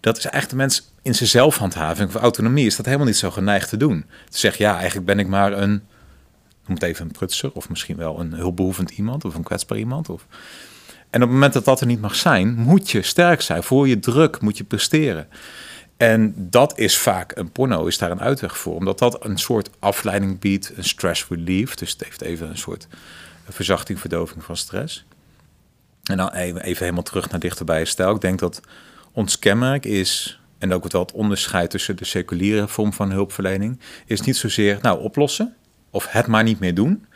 [0.00, 3.30] dat is eigenlijk de mens in zijn zelfhandhaving of autonomie is dat helemaal niet zo
[3.30, 4.04] geneigd te doen.
[4.28, 5.70] Te zeggen, ja, eigenlijk ben ik maar een,
[6.66, 10.08] noem het even een prutser, of misschien wel een hulpbehoevend iemand, of een kwetsbaar iemand.
[10.08, 10.26] Of...
[11.10, 13.62] En op het moment dat dat er niet mag zijn, moet je sterk zijn.
[13.62, 15.28] Voor je druk moet je presteren.
[15.96, 18.74] En dat is vaak, een porno is daar een uitweg voor.
[18.74, 21.74] Omdat dat een soort afleiding biedt, een stress relief.
[21.74, 22.86] Dus het heeft even een soort
[23.48, 25.04] verzachting, verdoving van stress.
[26.04, 28.14] En dan even, helemaal terug naar dichter bij je stijl.
[28.14, 28.60] Ik denk dat
[29.12, 34.20] ons kenmerk is, en ook wel het onderscheid tussen de seculiere vorm van hulpverlening, is
[34.20, 35.54] niet zozeer nou oplossen
[35.90, 37.06] of het maar niet meer doen.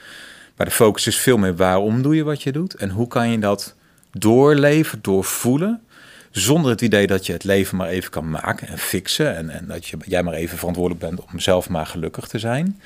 [0.57, 3.31] Maar de focus is veel meer waarom doe je wat je doet en hoe kan
[3.31, 3.75] je dat
[4.13, 5.83] doorleven, doorvoelen,
[6.31, 9.67] zonder het idee dat je het leven maar even kan maken en fixen en, en
[9.67, 12.81] dat je, jij maar even verantwoordelijk bent om zelf maar gelukkig te zijn.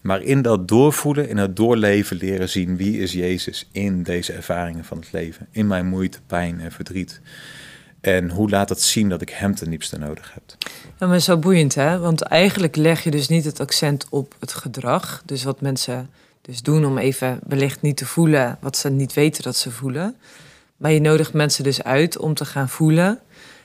[0.00, 4.84] Maar in dat doorvoelen, in het doorleven leren zien wie is Jezus in deze ervaringen
[4.84, 5.46] van het leven.
[5.50, 7.20] In mijn moeite, pijn en verdriet.
[8.04, 10.42] En hoe laat het zien dat ik hem ten diepste nodig heb?
[10.98, 11.98] Ja, maar zo boeiend, hè?
[11.98, 15.22] Want eigenlijk leg je dus niet het accent op het gedrag.
[15.24, 19.42] Dus wat mensen dus doen om even wellicht niet te voelen wat ze niet weten
[19.42, 20.16] dat ze voelen.
[20.76, 23.20] Maar je nodigt mensen dus uit om te gaan voelen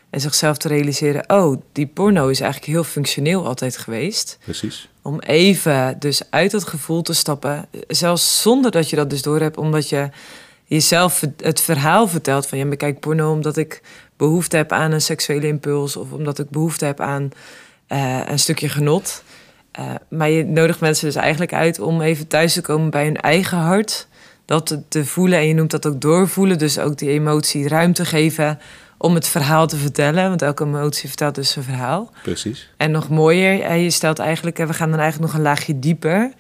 [0.10, 4.38] en zichzelf te realiseren: oh, die porno is eigenlijk heel functioneel altijd geweest.
[4.44, 4.90] Precies.
[5.02, 9.58] Om even dus uit dat gevoel te stappen, zelfs zonder dat je dat dus doorhebt,
[9.58, 10.10] omdat je
[10.66, 13.82] jezelf het verhaal vertelt van ja, maar kijk porno omdat ik
[14.20, 17.32] behoefte heb aan een seksuele impuls of omdat ik behoefte heb aan
[17.90, 19.24] uh, een stukje genot.
[19.80, 23.18] Uh, maar je nodigt mensen dus eigenlijk uit om even thuis te komen bij hun
[23.18, 24.08] eigen hart.
[24.46, 26.58] Dat te voelen en je noemt dat ook doorvoelen.
[26.58, 28.60] Dus ook die emotie ruimte geven
[28.98, 30.30] om het verhaal te vertellen.
[30.30, 32.12] Want elke emotie vertelt dus een verhaal.
[32.24, 32.70] Precies.
[32.78, 36.32] En nog mooier, je stelt eigenlijk, we gaan dan eigenlijk nog een laagje dieper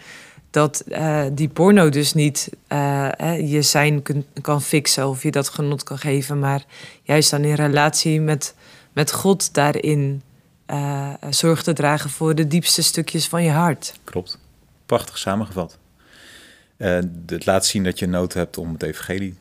[0.49, 3.09] dat uh, die porno dus niet uh,
[3.51, 6.65] je zijn kun, kan fixen of je dat genot kan geven, maar
[7.03, 8.55] juist dan in relatie met,
[8.93, 10.21] met God daarin
[10.67, 13.93] uh, zorg te dragen voor de diepste stukjes van je hart.
[14.03, 14.37] Klopt.
[14.85, 15.77] Prachtig samengevat.
[16.77, 19.35] het laat zien dat je nood hebt om het evangelie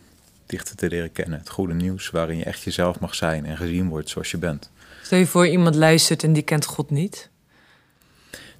[0.47, 1.39] dichter te leren kennen.
[1.39, 4.71] Het goede nieuws waarin je echt jezelf mag zijn en gezien wordt zoals je bent.
[5.03, 7.29] Stel je voor iemand luistert en die kent God niet.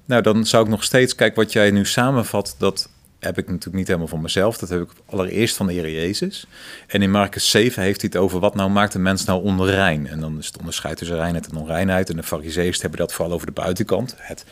[0.09, 3.75] Nou, dan zou ik nog steeds, kijk wat jij nu samenvat, dat heb ik natuurlijk
[3.75, 4.57] niet helemaal van mezelf.
[4.57, 6.47] Dat heb ik allereerst van de Heer Jezus.
[6.87, 10.07] En in Marcus 7 heeft hij het over wat nou maakt een mens nou onrein.
[10.07, 12.09] En dan is het onderscheid tussen reinheid en onreinheid.
[12.09, 14.15] En de fariseeërs hebben dat vooral over de buitenkant.
[14.17, 14.45] Het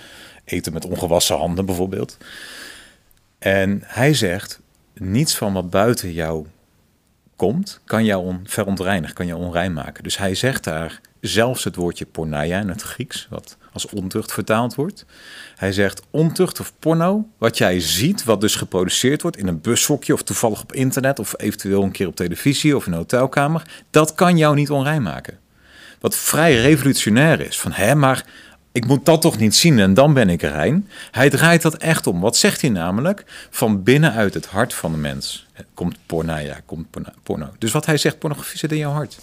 [0.43, 2.17] eten met ongewassen handen bijvoorbeeld.
[3.39, 4.59] En hij zegt,
[4.93, 6.45] niets van wat buiten jou
[7.35, 10.03] komt, kan jou on, verontreinigen, kan jou onrein maken.
[10.03, 14.75] Dus hij zegt daar zelfs het woordje porneia in het Grieks, wat als ontucht vertaald
[14.75, 15.05] wordt.
[15.55, 20.13] Hij zegt ontucht of porno, wat jij ziet, wat dus geproduceerd wordt in een bushokje
[20.13, 24.15] of toevallig op internet of eventueel een keer op televisie of in een hotelkamer, dat
[24.15, 25.39] kan jou niet onrein maken.
[25.99, 28.25] Wat vrij revolutionair is, van hè, maar
[28.71, 30.89] ik moet dat toch niet zien en dan ben ik rein.
[31.11, 32.19] Hij draait dat echt om.
[32.19, 33.23] Wat zegt hij namelijk?
[33.49, 36.87] Van binnenuit het hart van de mens komt porneia, komt
[37.23, 37.49] porno.
[37.57, 39.17] Dus wat hij zegt, pornografie zit in jouw hart.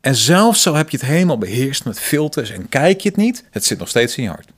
[0.00, 3.44] En zelfs zo heb je het helemaal beheerst met filters en kijk je het niet,
[3.50, 4.48] het zit nog steeds in je hart.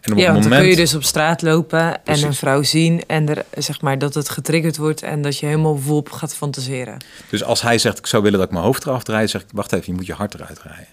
[0.00, 0.50] En op ja, het moment...
[0.50, 3.98] dan kun je dus op straat lopen en een vrouw zien en er, zeg maar,
[3.98, 6.98] dat het getriggerd wordt en dat je helemaal volop gaat fantaseren.
[7.30, 9.46] Dus als hij zegt, ik zou willen dat ik mijn hoofd eraf draai, zeg ik,
[9.52, 10.86] wacht even, je moet je hart eruit draaien.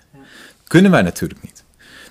[0.67, 1.60] Kunnen wij natuurlijk niet.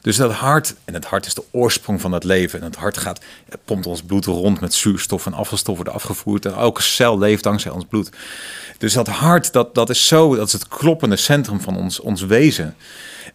[0.01, 2.59] Dus dat hart, en het hart is de oorsprong van het leven.
[2.59, 3.21] En het hart gaat,
[3.65, 6.47] pompt ons bloed rond met zuurstof en afvalstof worden afgevoerd.
[6.47, 8.11] En elke cel leeft dankzij ons bloed.
[8.79, 12.23] Dus dat hart, dat, dat is zo, dat is het kloppende centrum van ons, ons
[12.23, 12.77] wezen.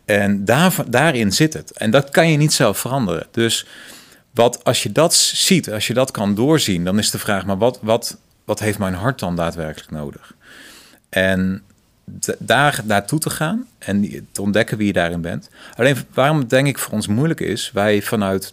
[0.06, 1.72] En daar, daarin zit het.
[1.72, 3.28] En dat kan je niet zelf veranderen.
[3.32, 3.66] Dus
[4.32, 7.58] wat, als je dat ziet, als je dat kan doorzien, dan is de vraag, maar
[7.58, 10.34] wat, wat, wat heeft mijn hart dan daadwerkelijk nodig?
[11.10, 11.64] En
[12.38, 15.50] daar naartoe te gaan en te ontdekken wie je daarin bent.
[15.76, 18.52] Alleen waarom denk ik voor ons moeilijk is, wij vanuit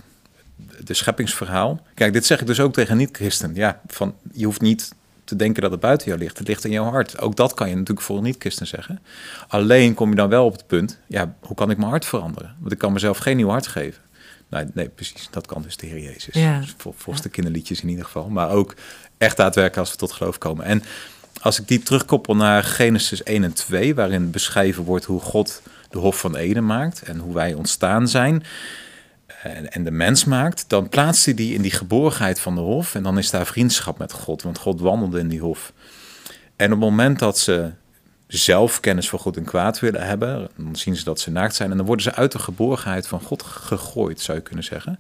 [0.85, 1.81] de scheppingsverhaal.
[1.95, 3.55] Kijk, dit zeg ik dus ook tegen niet-christen.
[3.55, 4.93] Ja, van je hoeft niet
[5.25, 6.39] te denken dat het buiten jou ligt.
[6.39, 7.19] Het ligt in jouw hart.
[7.19, 9.01] Ook dat kan je natuurlijk voor een niet-christen zeggen.
[9.49, 12.55] Alleen kom je dan wel op het punt, ja, hoe kan ik mijn hart veranderen?
[12.59, 14.03] Want ik kan mezelf geen nieuw hart geven.
[14.49, 15.29] Nee, nee precies.
[15.31, 16.35] Dat kan dus de Heer Jezus.
[16.35, 16.63] Ja.
[16.77, 18.29] Volgens de kinderliedjes in ieder geval.
[18.29, 18.75] Maar ook
[19.19, 20.65] echt daadwerkelijk als we tot geloof komen.
[20.65, 20.83] En
[21.43, 25.99] als ik die terugkoppel naar Genesis 1 en 2, waarin beschreven wordt hoe God de
[25.99, 28.45] Hof van Eden maakt en hoe wij ontstaan zijn
[29.69, 33.03] en, de mens maakt, dan plaatst hij die in die geborgenheid van de Hof en
[33.03, 35.73] dan is daar vriendschap met God, want God wandelde in die Hof.
[36.57, 37.71] En op het moment dat ze
[38.39, 40.49] zelf kennis van goed en kwaad willen hebben.
[40.57, 43.21] Dan zien ze dat ze naakt zijn en dan worden ze uit de geborgenheid van
[43.21, 44.99] God gegooid, zou je kunnen zeggen.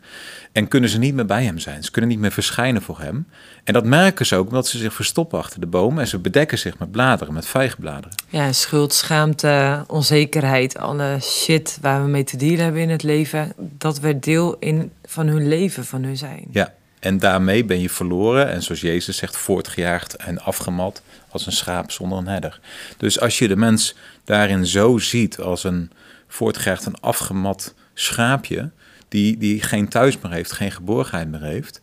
[0.52, 1.84] En kunnen ze niet meer bij hem zijn.
[1.84, 3.26] Ze kunnen niet meer verschijnen voor hem.
[3.64, 6.58] En dat merken ze ook omdat ze zich verstoppen achter de bomen en ze bedekken
[6.58, 8.16] zich met bladeren, met vijgenbladeren.
[8.28, 13.52] Ja, schuld, schaamte, onzekerheid, alle shit waar we mee te dealen hebben in het leven,
[13.56, 16.44] dat werd deel in, van hun leven, van hun zijn.
[16.50, 21.52] Ja, en daarmee ben je verloren en zoals Jezus zegt, voortgejaagd en afgemat als een
[21.52, 22.60] schaap zonder een herder.
[22.96, 25.90] Dus als je de mens daarin zo ziet als een
[26.28, 28.70] voortgejaagd en afgemat schaapje,
[29.08, 31.80] die, die geen thuis meer heeft, geen geborgenheid meer heeft,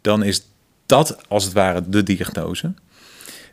[0.00, 0.46] dan is
[0.86, 2.72] dat als het ware de diagnose.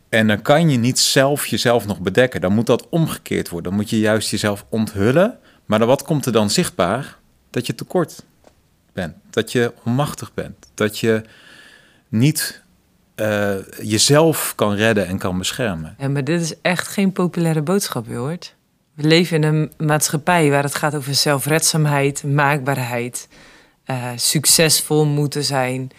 [0.09, 2.41] En dan kan je niet zelf jezelf nog bedekken.
[2.41, 3.71] Dan moet dat omgekeerd worden.
[3.71, 5.37] Dan moet je juist jezelf onthullen.
[5.65, 7.17] Maar dan, wat komt er dan zichtbaar?
[7.49, 8.23] Dat je tekort
[8.93, 9.15] bent.
[9.29, 10.55] Dat je onmachtig bent.
[10.73, 11.21] Dat je
[12.09, 12.61] niet
[13.15, 15.95] uh, jezelf kan redden en kan beschermen.
[15.97, 18.55] Ja, maar dit is echt geen populaire boodschap, hoort.
[18.93, 23.27] We leven in een maatschappij waar het gaat over zelfredzaamheid, maakbaarheid,
[23.85, 25.91] uh, succesvol moeten zijn.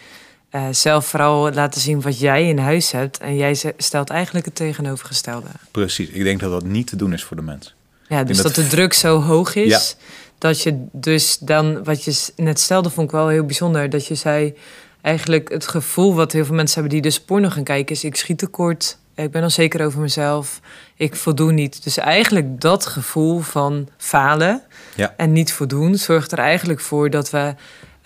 [0.51, 3.17] Uh, zelf vooral laten zien wat jij in huis hebt.
[3.17, 5.47] En jij stelt eigenlijk het tegenovergestelde.
[5.71, 7.75] Precies, ik denk dat dat niet te doen is voor de mens.
[8.07, 9.95] Ja, dus dat, de druk zo hoog is.
[10.37, 13.89] Dat je dus dan, wat je net stelde, vond ik wel heel bijzonder.
[13.89, 14.53] Dat je zei,
[15.01, 18.15] eigenlijk het gevoel wat heel veel mensen hebben die dus porno gaan kijken, is ik
[18.15, 18.97] schiet tekort.
[19.15, 20.59] Ik ben onzeker over mezelf.
[20.95, 21.83] Ik voldoen niet.
[21.83, 24.61] Dus eigenlijk dat gevoel van falen
[24.95, 25.13] ja.
[25.17, 27.55] en niet voldoen zorgt er eigenlijk voor dat we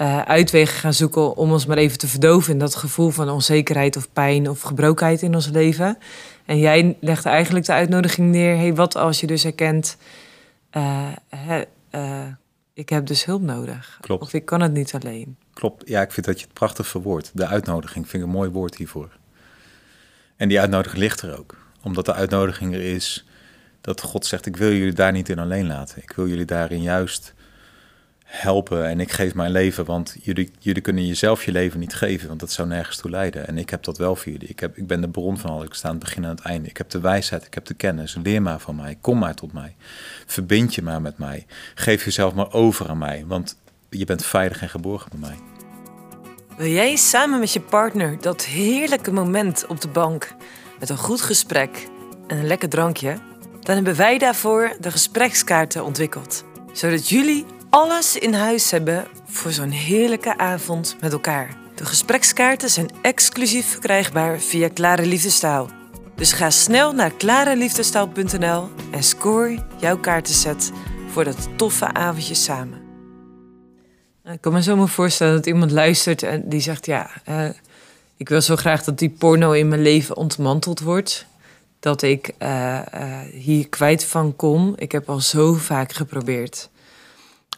[0.01, 3.97] uh, uitwegen gaan zoeken om ons maar even te verdoven in dat gevoel van onzekerheid
[3.97, 5.97] of pijn of gebrokenheid in ons leven.
[6.45, 9.97] En jij legt eigenlijk de uitnodiging neer: hey, wat als je dus herkent,
[10.77, 11.07] uh,
[11.91, 12.27] uh,
[12.73, 13.97] ik heb dus hulp nodig.
[14.01, 14.21] Klopt.
[14.21, 15.37] Of ik kan het niet alleen.
[15.53, 15.87] Klopt.
[15.87, 17.31] Ja, ik vind dat je het prachtig verwoordt.
[17.33, 19.17] De uitnodiging vind ik een mooi woord hiervoor.
[20.35, 21.57] En die uitnodiging ligt er ook.
[21.83, 23.25] Omdat de uitnodiging er is
[23.81, 26.01] dat God zegt: Ik wil jullie daar niet in alleen laten.
[26.01, 27.33] Ik wil jullie daarin juist
[28.29, 32.27] helpen en ik geef mijn leven, want jullie, jullie kunnen jezelf je leven niet geven,
[32.27, 33.47] want dat zou nergens toe leiden.
[33.47, 34.47] En ik heb dat wel voor jullie.
[34.47, 35.65] Ik, heb, ik ben de bron van alles.
[35.65, 36.69] Ik sta aan het begin en aan het einde.
[36.69, 38.17] Ik heb de wijsheid, ik heb de kennis.
[38.23, 38.97] Leer maar van mij.
[39.01, 39.75] Kom maar tot mij.
[40.25, 41.45] Verbind je maar met mij.
[41.75, 43.57] Geef jezelf maar over aan mij, want
[43.89, 45.37] je bent veilig en geborgen bij mij.
[46.57, 50.35] Wil jij samen met je partner dat heerlijke moment op de bank
[50.79, 51.87] met een goed gesprek
[52.27, 53.17] en een lekker drankje?
[53.59, 59.69] Dan hebben wij daarvoor de gesprekskaarten ontwikkeld, zodat jullie alles in huis hebben voor zo'n
[59.69, 61.57] heerlijke avond met elkaar.
[61.75, 65.69] De gesprekskaarten zijn exclusief verkrijgbaar via Klare Liefdestaal.
[66.15, 70.71] Dus ga snel naar klareliefdestaal.nl en score jouw kaartenset
[71.07, 72.81] voor dat toffe avondje samen.
[74.23, 77.49] Ik kan me zo maar voorstellen dat iemand luistert en die zegt: Ja, uh,
[78.17, 81.25] ik wil zo graag dat die porno in mijn leven ontmanteld wordt.
[81.79, 84.73] dat ik uh, uh, hier kwijt van kon.
[84.77, 86.69] Ik heb al zo vaak geprobeerd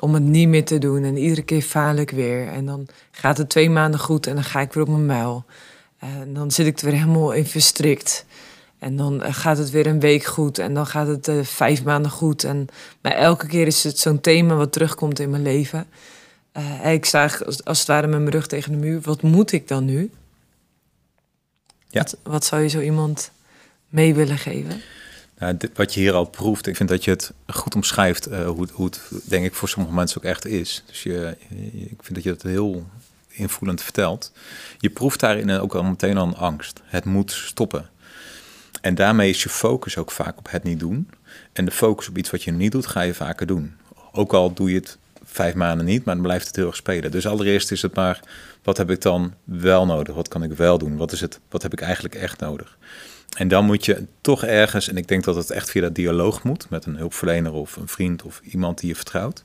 [0.01, 1.03] om het niet meer te doen.
[1.03, 2.47] En iedere keer faal ik weer.
[2.47, 5.45] En dan gaat het twee maanden goed en dan ga ik weer op mijn muil.
[5.99, 8.25] En dan zit ik er weer helemaal in verstrikt.
[8.79, 11.83] En dan eh, gaat het weer een week goed en dan gaat het uh, vijf
[11.83, 12.43] maanden goed.
[12.43, 12.67] En,
[13.01, 15.87] maar elke keer is het zo'n thema wat terugkomt in mijn leven.
[16.57, 19.01] Uh, ik sta als, als het ware met mijn rug tegen de muur.
[19.01, 20.11] Wat moet ik dan nu?
[21.87, 22.01] Ja.
[22.01, 23.31] Wat, wat zou je zo iemand
[23.89, 24.81] mee willen geven?
[25.73, 28.85] Wat je hier al proeft, ik vind dat je het goed omschrijft uh, hoe, hoe,
[28.85, 30.83] het, denk ik, voor sommige mensen ook echt is.
[30.85, 31.37] Dus je,
[31.73, 32.85] ik vind dat je het heel
[33.27, 34.31] invoelend vertelt.
[34.79, 36.81] Je proeft daarin ook al meteen aan angst.
[36.85, 37.89] Het moet stoppen.
[38.81, 41.09] En daarmee is je focus ook vaak op het niet doen.
[41.53, 43.73] En de focus op iets wat je niet doet, ga je vaker doen.
[44.11, 47.11] Ook al doe je het vijf maanden niet, maar dan blijft het heel erg spelen.
[47.11, 48.19] Dus allereerst is het maar,
[48.63, 50.15] wat heb ik dan wel nodig?
[50.15, 50.97] Wat kan ik wel doen?
[50.97, 52.77] Wat, is het, wat heb ik eigenlijk echt nodig?
[53.37, 56.43] En dan moet je toch ergens, en ik denk dat het echt via dat dialoog
[56.43, 59.43] moet, met een hulpverlener of een vriend of iemand die je vertrouwt,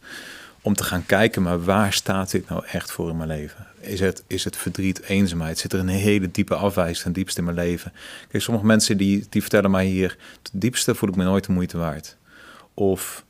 [0.60, 3.66] om te gaan kijken, maar waar staat dit nou echt voor in mijn leven?
[3.80, 5.58] Is het, is het verdriet, eenzaamheid?
[5.58, 7.92] Zit er een hele diepe afwijzing ten diepste in mijn leven?
[8.28, 11.52] Kijk, sommige mensen die, die vertellen mij hier, het diepste voel ik me nooit de
[11.52, 12.16] moeite waard.
[12.74, 13.24] Of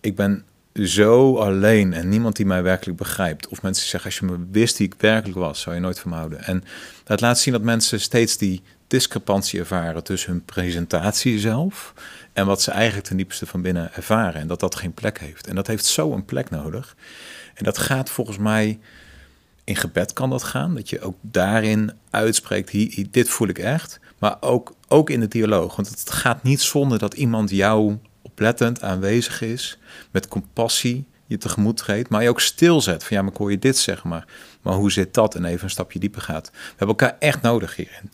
[0.00, 3.48] ik ben zo alleen en niemand die mij werkelijk begrijpt.
[3.48, 6.10] Of mensen zeggen, als je me wist die ik werkelijk was, zou je nooit van
[6.10, 6.44] me houden.
[6.44, 6.64] En
[7.04, 11.94] dat laat zien dat mensen steeds die discrepantie ervaren tussen hun presentatie zelf
[12.32, 14.40] en wat ze eigenlijk ten diepste van binnen ervaren.
[14.40, 15.46] En dat dat geen plek heeft.
[15.46, 16.96] En dat heeft zo een plek nodig.
[17.54, 18.78] En dat gaat volgens mij
[19.64, 20.74] in gebed kan dat gaan.
[20.74, 22.72] Dat je ook daarin uitspreekt,
[23.12, 24.00] dit voel ik echt.
[24.18, 25.76] Maar ook, ook in de dialoog.
[25.76, 29.78] Want het gaat niet zonder dat iemand jou oplettend aanwezig is.
[30.10, 32.08] Met compassie je tegemoet treedt.
[32.08, 33.04] Maar je ook stilzet.
[33.04, 34.08] Van ja, maar ik hoor je dit zeggen.
[34.08, 34.26] Maar,
[34.62, 35.34] maar hoe zit dat?
[35.34, 36.50] En even een stapje dieper gaat.
[36.52, 38.10] We hebben elkaar echt nodig hierin.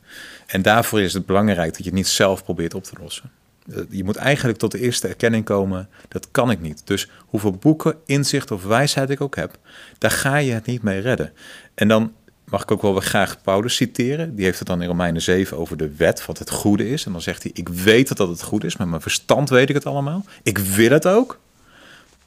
[0.46, 3.30] En daarvoor is het belangrijk dat je het niet zelf probeert op te lossen.
[3.72, 6.82] Eh, je moet eigenlijk tot de eerste erkenning komen, dat kan ik niet.
[6.84, 9.58] Dus hoeveel boeken, inzicht of wijsheid ik ook heb,
[9.98, 11.32] daar ga je het niet mee redden.
[11.74, 12.12] En dan
[12.44, 14.34] mag ik ook wel weer graag Paulus citeren.
[14.34, 17.06] Die heeft het dan in Romeinen 7 over de wet, wat het goede is.
[17.06, 19.68] En dan zegt hij, ik weet dat dat het goed is, met mijn verstand weet
[19.68, 20.24] ik het allemaal.
[20.42, 21.38] Ik wil het ook.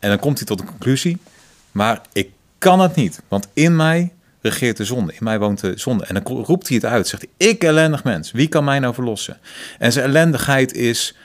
[0.02, 1.18] En dan komt hij tot de conclusie,
[1.72, 5.12] maar ik kan het niet, want in mij regeert de zonde.
[5.12, 6.06] In mij woont de zonde.
[6.06, 7.08] En dan roept hij het uit.
[7.08, 9.40] Zegt hij, ik ellendig mens, wie kan mij nou verlossen?
[9.80, 11.16] En zijn ellendigheid is,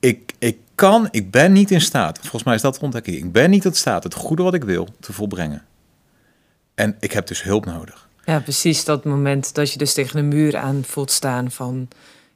[0.00, 2.18] ik, ik kan, ik ben niet in staat.
[2.18, 3.16] Volgens mij is dat ontdekking.
[3.16, 5.64] Ik ben niet in staat het goede wat ik wil te volbrengen.
[6.74, 8.08] En ik heb dus hulp nodig.
[8.24, 11.88] Ja, precies dat moment dat je dus tegen een muur aan voelt staan van...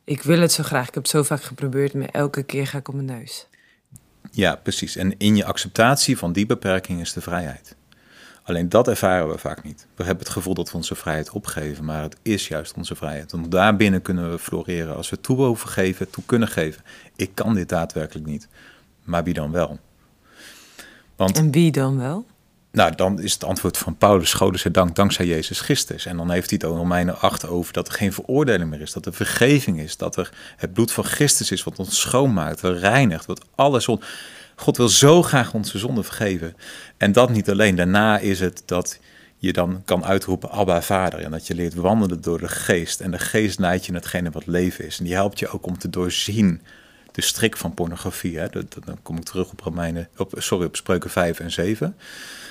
[0.05, 2.79] ik wil het zo graag, ik heb het zo vaak geprobeerd, maar elke keer ga
[2.79, 3.47] ik op mijn neus.
[4.31, 4.97] Ja, precies.
[4.97, 7.77] En in je acceptatie van die beperking is de vrijheid.
[8.43, 9.87] Alleen dat ervaren we vaak niet.
[9.97, 13.33] We hebben het gevoel dat we onze vrijheid opgeven, maar het is juist onze vrijheid.
[13.33, 16.83] Want daarbinnen kunnen we floreren als we toe geven, toe kunnen geven.
[17.17, 18.49] Ik kan dit daadwerkelijk niet,
[19.05, 19.79] maar wie dan wel?
[21.17, 22.27] Want, en wie dan wel?
[22.75, 26.07] Nou, dan is het antwoord van Paulus, Goden dank, dankzij Jezus Christus.
[26.07, 28.93] En dan heeft hij het ook Romeinen 8 over dat er geen veroordeling meer is,
[28.93, 32.79] dat er vergeving is, dat er het bloed van Christus is wat ons schoonmaakt, wat
[32.79, 33.89] reinigt, wat alles...
[33.89, 34.03] On...
[34.57, 36.57] God wil zo graag onze zonde vergeven.
[36.97, 37.77] En dat niet alleen.
[37.77, 38.99] Daarna is het dat
[39.37, 41.21] je dan kan uitroepen Abba Vader.
[41.21, 43.01] En dat je leert wandelen door de geest.
[43.01, 44.99] En de geest leidt je in hetgene wat leven is.
[44.99, 46.61] En die helpt je ook om te doorzien
[47.15, 48.39] de strik van pornografie.
[48.39, 48.49] Hè.
[48.85, 51.97] Dan kom ik terug op Romeinen, op, sorry, op Spreuken 5 en 7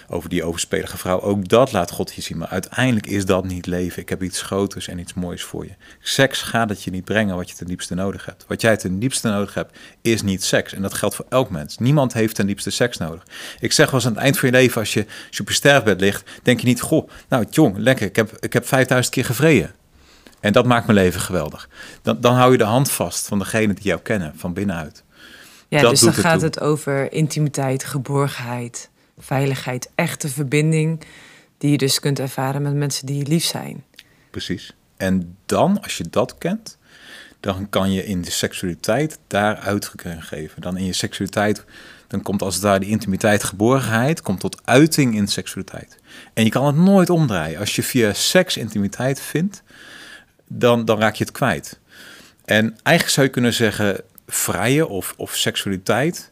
[0.07, 1.21] over die overspelige vrouw.
[1.21, 2.37] Ook dat laat God je zien.
[2.37, 4.01] Maar uiteindelijk is dat niet leven.
[4.01, 5.71] Ik heb iets groters en iets moois voor je.
[5.99, 8.45] Seks gaat het je niet brengen wat je ten diepste nodig hebt.
[8.47, 10.73] Wat jij ten diepste nodig hebt, is niet seks.
[10.73, 11.77] En dat geldt voor elk mens.
[11.77, 13.27] Niemand heeft ten diepste seks nodig.
[13.59, 16.29] Ik zeg wel eens aan het eind van je leven, als je super sterfbed ligt,
[16.43, 19.71] denk je niet, goh, nou jong, lekker, ik heb, ik heb 5000 keer gevreden.
[20.43, 21.69] En dat maakt mijn leven geweldig.
[22.01, 25.03] Dan, dan hou je de hand vast van degene die jou kennen, van binnenuit.
[25.67, 31.05] Ja, dus dan gaat het over intimiteit, geborgenheid veiligheid, echte verbinding
[31.57, 33.83] die je dus kunt ervaren met mensen die je lief zijn.
[34.29, 34.73] Precies.
[34.97, 36.77] En dan, als je dat kent,
[37.39, 40.61] dan kan je in de seksualiteit daar uitdrukking geven.
[40.61, 41.65] Dan in je seksualiteit,
[42.07, 45.97] dan komt als het ware de intimiteit, geborgenheid, komt tot uiting in seksualiteit.
[46.33, 47.59] En je kan het nooit omdraaien.
[47.59, 49.63] Als je via seks intimiteit vindt,
[50.47, 51.79] dan, dan raak je het kwijt.
[52.45, 56.31] En eigenlijk zou je kunnen zeggen, vrije of, of seksualiteit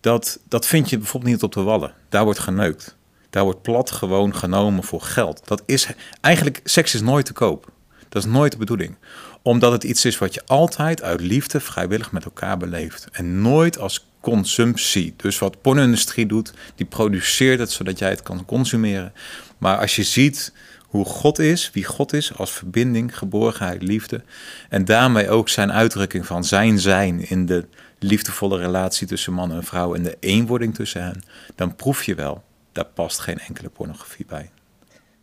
[0.00, 1.94] dat, dat vind je bijvoorbeeld niet op de wallen.
[2.08, 2.96] Daar wordt geneukt.
[3.30, 5.40] Daar wordt plat gewoon genomen voor geld.
[5.44, 5.88] Dat is
[6.20, 7.70] eigenlijk, seks is nooit te koop.
[8.08, 8.96] Dat is nooit de bedoeling.
[9.42, 13.08] Omdat het iets is wat je altijd uit liefde vrijwillig met elkaar beleeft.
[13.12, 15.14] En nooit als consumptie.
[15.16, 19.12] Dus wat pornindustrie doet, die produceert het zodat jij het kan consumeren.
[19.58, 20.52] Maar als je ziet
[20.88, 24.22] hoe God is, wie God is als verbinding, geborgenheid, liefde.
[24.68, 27.66] En daarmee ook zijn uitdrukking van zijn zijn in de
[27.98, 31.22] liefdevolle relatie tussen man en vrouw en de eenwording tussen hen.
[31.54, 34.50] Dan proef je wel, daar past geen enkele pornografie bij.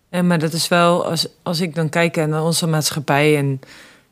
[0.10, 3.60] En maar dat is wel, als, als ik dan kijk naar onze maatschappij en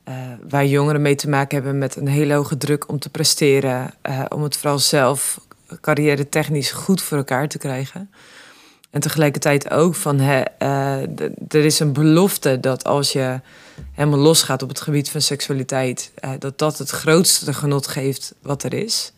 [0.10, 0.16] uh,
[0.50, 4.26] waar jongeren mee te maken hebben met een hele hoge druk om te presteren, uh,
[4.30, 5.40] om het vooral zelf
[5.82, 8.10] carrière technisch goed voor elkaar te krijgen.
[8.94, 11.02] En tegelijkertijd ook van hè, uh,
[11.48, 13.40] er is een belofte dat als je
[13.92, 18.74] helemaal losgaat op het gebied van seksualiteit, dat dat het grootste genot geeft wat er
[18.74, 19.14] is.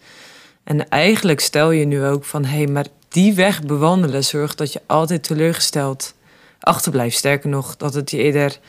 [0.64, 4.74] En eigenlijk stel je nu ook van hé, hey, maar die weg bewandelen zorgt dat
[4.74, 6.14] je altijd teleurgesteld
[6.60, 7.18] achterblijft.
[7.18, 8.60] Sterker nog, dat het je eerder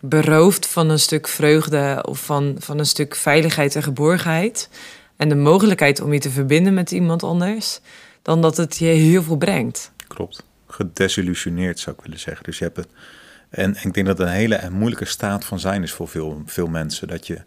[0.00, 4.68] berooft van een stuk vreugde of van, van een stuk veiligheid en geborgenheid.
[5.16, 7.80] En de mogelijkheid om je te verbinden met iemand anders,
[8.22, 9.92] dan dat het je heel veel brengt.
[10.20, 10.44] Klopt.
[10.66, 12.44] Gedesillusioneerd zou ik willen zeggen.
[12.44, 12.88] Dus je hebt het.
[13.48, 16.66] En ik denk dat het een hele moeilijke staat van zijn is voor veel, veel
[16.66, 17.08] mensen.
[17.08, 17.42] Dat je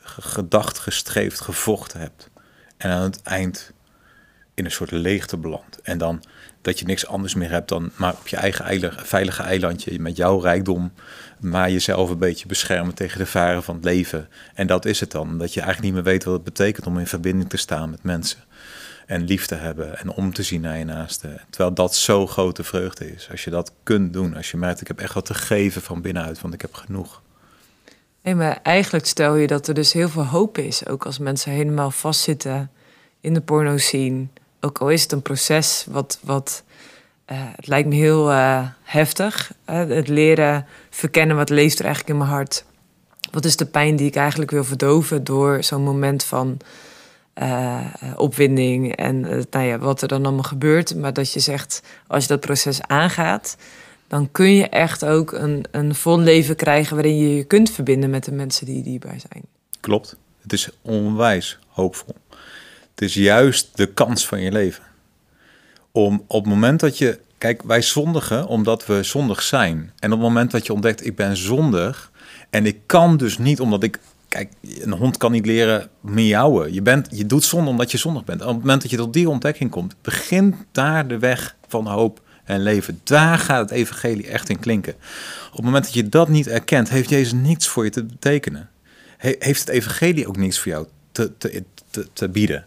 [0.00, 2.30] gedacht, gestreefd, gevochten hebt.
[2.76, 3.72] En aan het eind
[4.54, 5.80] in een soort leegte belandt.
[5.82, 6.22] En dan
[6.60, 10.38] dat je niks anders meer hebt dan maar op je eigen veilige eilandje met jouw
[10.38, 10.92] rijkdom,
[11.40, 14.28] maar jezelf een beetje beschermen tegen de varen van het leven.
[14.54, 15.38] En dat is het dan.
[15.38, 18.02] Dat je eigenlijk niet meer weet wat het betekent om in verbinding te staan met
[18.02, 18.38] mensen.
[19.06, 21.40] En lief te hebben en om te zien naar je naaste.
[21.50, 23.28] Terwijl dat zo grote vreugde is.
[23.30, 24.36] Als je dat kunt doen.
[24.36, 27.22] Als je merkt, ik heb echt wat te geven van binnenuit, want ik heb genoeg.
[28.22, 30.86] Nee, maar eigenlijk stel je dat er dus heel veel hoop is.
[30.86, 32.70] Ook als mensen helemaal vastzitten
[33.20, 34.26] in de porno scene
[34.64, 36.62] ook al is het een proces wat, wat
[37.32, 39.52] uh, het lijkt me heel uh, heftig.
[39.64, 42.64] Het leren verkennen wat leeft er eigenlijk in mijn hart.
[43.30, 46.58] Wat is de pijn die ik eigenlijk wil verdoven door zo'n moment van
[48.16, 49.20] opwinding en
[49.50, 50.94] nou ja, wat er dan allemaal gebeurt.
[50.94, 53.56] Maar dat je zegt, als je dat proces aangaat,
[54.08, 58.10] dan kun je echt ook een, een vol leven krijgen waarin je je kunt verbinden
[58.10, 59.44] met de mensen die dierbaar zijn.
[59.80, 60.16] Klopt.
[60.42, 62.14] Het is onwijs hoopvol.
[62.90, 64.84] Het is juist de kans van je leven.
[65.90, 67.18] Om op het moment dat je.
[67.38, 69.92] Kijk, wij zondigen omdat we zondig zijn.
[69.98, 72.10] En op het moment dat je ontdekt, ik ben zondig.
[72.50, 73.98] En ik kan dus niet omdat ik.
[74.32, 76.72] Kijk, een hond kan niet leren miauwen.
[76.72, 78.40] Je, bent, je doet zonde omdat je zondig bent.
[78.40, 82.20] op het moment dat je tot die ontdekking komt, begint daar de weg van hoop
[82.44, 83.00] en leven.
[83.04, 84.94] Daar gaat het evangelie echt in klinken.
[85.48, 88.70] Op het moment dat je dat niet erkent, heeft Jezus niets voor je te betekenen.
[89.16, 92.66] heeft het evangelie ook niets voor jou te, te, te, te bieden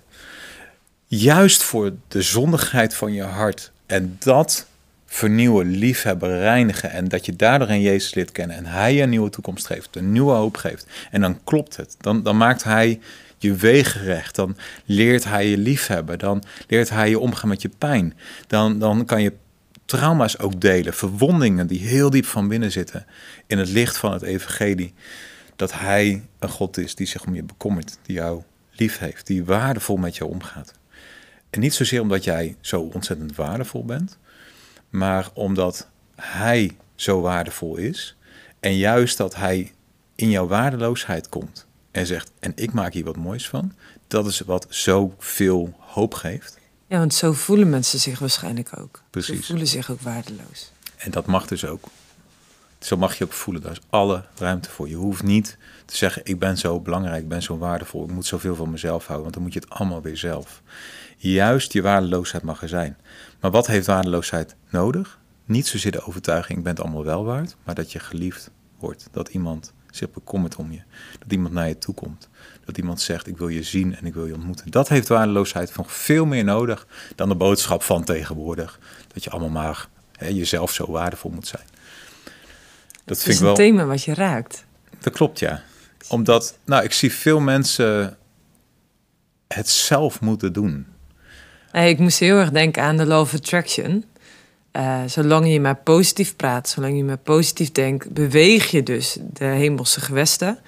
[1.07, 3.71] juist voor de zondigheid van je hart.
[3.85, 4.67] En dat
[5.15, 6.91] vernieuwen, liefhebben, reinigen.
[6.91, 8.55] En dat je daardoor een Jezus leert kennen.
[8.55, 10.87] En hij een nieuwe toekomst geeft, een nieuwe hoop geeft.
[11.11, 11.95] En dan klopt het.
[11.99, 12.99] Dan, dan maakt hij
[13.37, 14.35] je wegen recht.
[14.35, 16.19] Dan leert hij je liefhebben.
[16.19, 18.13] Dan leert hij je omgaan met je pijn.
[18.47, 19.33] Dan, dan kan je
[19.85, 20.93] trauma's ook delen.
[20.93, 23.05] Verwondingen die heel diep van binnen zitten.
[23.47, 24.93] In het licht van het evangelie.
[25.55, 27.97] Dat hij een God is die zich om je bekommert.
[28.01, 28.41] Die jou
[28.71, 29.27] lief heeft.
[29.27, 30.73] Die waardevol met jou omgaat.
[31.49, 34.17] En niet zozeer omdat jij zo ontzettend waardevol bent,
[34.95, 38.15] maar omdat hij zo waardevol is.
[38.59, 39.71] En juist dat hij
[40.15, 43.73] in jouw waardeloosheid komt en zegt: En ik maak hier wat moois van.
[44.07, 46.57] Dat is wat zoveel hoop geeft.
[46.87, 49.03] Ja, want zo voelen mensen zich waarschijnlijk ook.
[49.09, 49.39] Precies.
[49.39, 50.71] Ze voelen zich ook waardeloos.
[50.97, 51.83] En dat mag dus ook.
[52.79, 53.61] Zo mag je ook voelen.
[53.61, 54.89] Daar is alle ruimte voor.
[54.89, 58.25] Je hoeft niet te zeggen: Ik ben zo belangrijk, ik ben zo waardevol, ik moet
[58.25, 59.21] zoveel van mezelf houden.
[59.21, 60.61] Want dan moet je het allemaal weer zelf
[61.31, 62.97] juist je waardeloosheid mag er zijn.
[63.39, 65.19] Maar wat heeft waardeloosheid nodig?
[65.45, 69.07] Niet zozeer de overtuiging, ik ben het allemaal wel waard, maar dat je geliefd wordt.
[69.11, 70.81] Dat iemand zich bekommert om je.
[71.19, 72.29] Dat iemand naar je toe komt.
[72.65, 74.71] Dat iemand zegt, ik wil je zien en ik wil je ontmoeten.
[74.71, 78.79] Dat heeft waardeloosheid nog veel meer nodig dan de boodschap van tegenwoordig.
[79.13, 81.65] Dat je allemaal maar hè, jezelf zo waardevol moet zijn.
[83.05, 83.49] Dat vind ik wel...
[83.49, 84.65] een thema wat je raakt.
[84.99, 85.63] Dat klopt, ja.
[86.07, 88.17] Omdat, nou, ik zie veel mensen
[89.47, 90.87] het zelf moeten doen.
[91.83, 94.05] Ik moest heel erg denken aan de Law of Attraction.
[94.73, 99.45] Uh, zolang je maar positief praat, zolang je maar positief denkt, beweeg je dus de
[99.45, 100.59] hemelse gewesten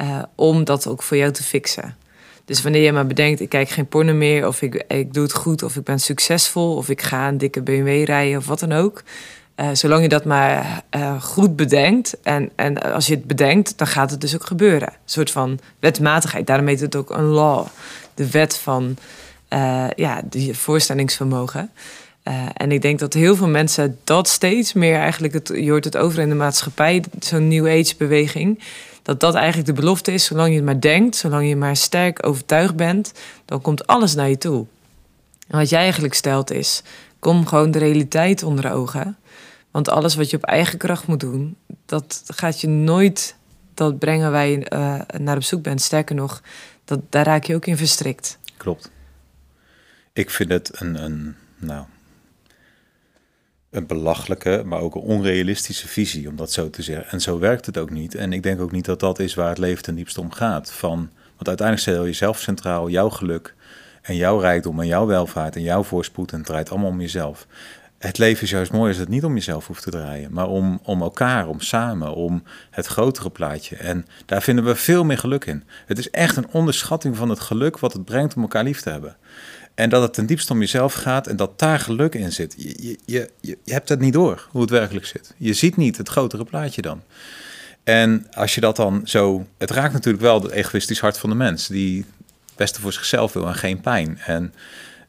[0.00, 1.96] uh, om dat ook voor jou te fixen.
[2.44, 5.32] Dus wanneer je maar bedenkt, ik kijk geen porno meer, of ik, ik doe het
[5.32, 8.72] goed, of ik ben succesvol, of ik ga een dikke BMW rijden, of wat dan
[8.72, 9.02] ook.
[9.56, 10.84] Uh, zolang je dat maar
[11.20, 14.88] goed bedenkt, en, en als je het bedenkt, dan gaat het dus ook gebeuren.
[14.88, 17.66] Een soort van wetmatigheid, daarom heet het ook een law.
[18.14, 18.96] De wet van
[19.50, 21.70] uh, ja, die voorstellingsvermogen.
[22.24, 25.84] Uh, en ik denk dat heel veel mensen dat steeds meer eigenlijk, het, je hoort
[25.84, 28.62] het over in de maatschappij, zo'n New Age beweging,
[29.02, 30.24] dat dat eigenlijk de belofte is.
[30.24, 33.12] Zolang je het maar denkt, zolang je maar sterk overtuigd bent,
[33.44, 34.66] dan komt alles naar je toe.
[35.48, 36.82] En wat jij eigenlijk stelt is,
[37.18, 39.16] kom gewoon de realiteit onder ogen.
[39.70, 43.36] Want alles wat je op eigen kracht moet doen, dat gaat je nooit
[43.74, 45.80] dat brengen waar je eh, naar op zoek bent.
[45.80, 46.42] Sterker nog,
[46.84, 48.38] dat, daar raak je ook in verstrikt.
[48.56, 48.90] Klopt.
[50.14, 51.84] Ik vind het een, een, nou,
[53.70, 57.10] een belachelijke, maar ook een onrealistische visie, om dat zo te zeggen.
[57.10, 58.14] En zo werkt het ook niet.
[58.14, 60.72] En ik denk ook niet dat dat is waar het leven ten diepste om gaat.
[60.72, 63.54] Van, want uiteindelijk stel je jezelf centraal, jouw geluk
[64.02, 66.32] en jouw rijkdom en jouw welvaart en jouw voorspoed.
[66.32, 67.46] En het draait allemaal om jezelf.
[67.98, 70.80] Het leven is juist mooi als het niet om jezelf hoeft te draaien, maar om,
[70.82, 73.76] om elkaar, om samen, om het grotere plaatje.
[73.76, 75.64] En daar vinden we veel meer geluk in.
[75.86, 78.90] Het is echt een onderschatting van het geluk wat het brengt om elkaar lief te
[78.90, 79.16] hebben.
[79.74, 82.54] En dat het ten diepste om jezelf gaat en dat daar geluk in zit.
[82.56, 85.34] Je, je, je, je hebt het niet door hoe het werkelijk zit.
[85.36, 87.02] Je ziet niet het grotere plaatje dan.
[87.84, 89.46] En als je dat dan zo.
[89.58, 91.98] Het raakt natuurlijk wel het egoïstisch hart van de mens, die
[92.46, 94.18] het beste voor zichzelf wil en geen pijn.
[94.18, 94.54] En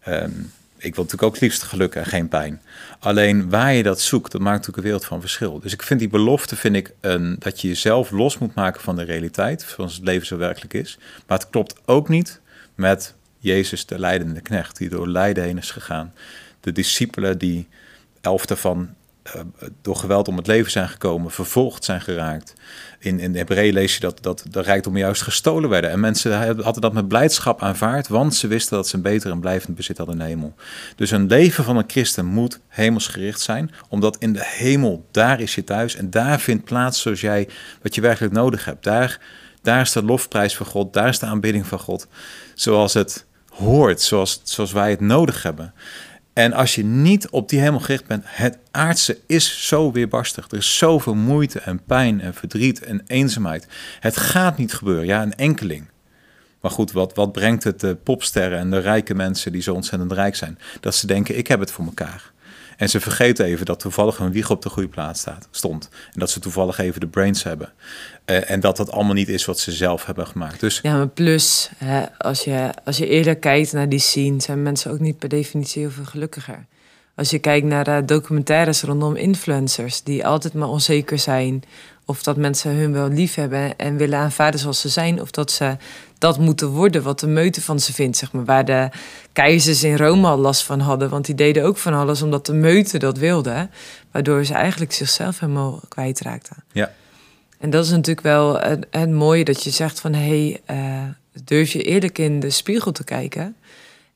[0.07, 2.61] um, ik wil natuurlijk ook het liefst geluk en geen pijn.
[2.99, 5.59] Alleen waar je dat zoekt, dat maakt natuurlijk een wereld van verschil.
[5.59, 8.95] Dus ik vind die belofte, vind ik, een, dat je jezelf los moet maken van
[8.95, 10.97] de realiteit, zoals het leven zo werkelijk is.
[11.28, 12.39] Maar het klopt ook niet
[12.76, 13.14] met
[13.46, 16.14] Jezus, de leidende knecht, die door lijden heen is gegaan.
[16.60, 17.68] De discipelen die
[18.22, 18.89] elf daarvan
[19.36, 19.41] uh,
[19.82, 22.54] door geweld om het leven zijn gekomen, vervolgd zijn geraakt.
[23.00, 25.89] In, in Hebreeën lees je dat, dat de rijkdom juist gestolen werden.
[25.89, 29.39] En mensen hadden dat met blijdschap aanvaard, want ze wisten dat ze een beter en
[29.39, 30.56] blijvend bezit hadden in de hemel.
[30.96, 35.56] Dus een leven van een christen moet hemelsgericht zijn, omdat in de hemel, daar is
[35.56, 37.48] je thuis en daar vindt plaats zoals jij,
[37.82, 38.84] wat je werkelijk nodig hebt.
[38.84, 39.20] Daar,
[39.62, 42.08] daar is de lofprijs van God, daar is de aanbidding van God,
[42.54, 43.26] zoals het
[43.58, 45.74] hoort, zoals, zoals wij het nodig hebben.
[46.34, 50.47] En als je niet op die hemel gericht bent, het aardse is zo weerbarstig.
[50.49, 53.68] Er is zoveel moeite en pijn en verdriet en eenzaamheid.
[53.99, 55.88] Het gaat niet gebeuren, ja, een enkeling.
[56.62, 60.12] Maar goed, wat, wat brengt het de popsterren en de rijke mensen die zo ontzettend
[60.12, 60.60] rijk zijn?
[60.80, 62.34] Dat ze denken, ik heb het voor elkaar.
[62.78, 65.89] En ze vergeten even dat toevallig hun wieg op de goede plaats staat, stond.
[66.13, 67.69] En dat ze toevallig even de brains hebben.
[68.26, 70.59] Uh, en dat dat allemaal niet is wat ze zelf hebben gemaakt.
[70.59, 70.80] Dus...
[70.82, 74.91] Ja, maar plus, hè, als, je, als je eerder kijkt naar die scene, zijn mensen
[74.91, 76.65] ook niet per definitie heel veel gelukkiger.
[77.15, 81.63] Als je kijkt naar documentaires rondom influencers, die altijd maar onzeker zijn.
[82.05, 85.21] Of dat mensen hun wel lief hebben en willen aanvaarden zoals ze zijn.
[85.21, 85.78] Of dat ze
[86.18, 88.18] dat moeten worden wat de meute van ze vindt.
[88.18, 88.45] Zeg maar.
[88.45, 88.89] Waar de
[89.34, 91.09] keizers in Rome al last van hadden.
[91.09, 93.70] Want die deden ook van alles omdat de meute dat wilde.
[94.11, 96.55] Waardoor ze eigenlijk zichzelf helemaal kwijtraakten.
[96.72, 96.91] Ja.
[97.59, 100.13] En dat is natuurlijk wel het, het mooie dat je zegt van...
[100.13, 101.03] hé, hey, uh,
[101.43, 103.55] durf je eerlijk in de spiegel te kijken...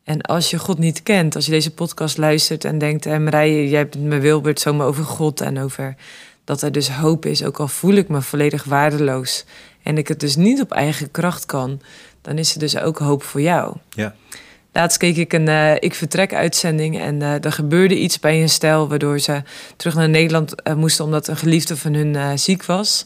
[0.10, 3.70] En als je God niet kent, als je deze podcast luistert en denkt, eh, Marije,
[3.70, 5.96] jij hebt me Wilbert zomaar over God en over
[6.44, 9.46] dat er dus hoop is, ook al voel ik me volledig waardeloos
[9.84, 11.82] en ik het dus niet op eigen kracht kan,
[12.22, 13.76] dan is er dus ook hoop voor jou.
[13.90, 14.16] Ja.
[14.74, 18.50] Laatst keek ik een uh, Ik Vertrek uitzending en uh, er gebeurde iets bij een
[18.50, 19.42] stel waardoor ze
[19.76, 23.06] terug naar Nederland uh, moesten omdat een geliefde van hun ziek was.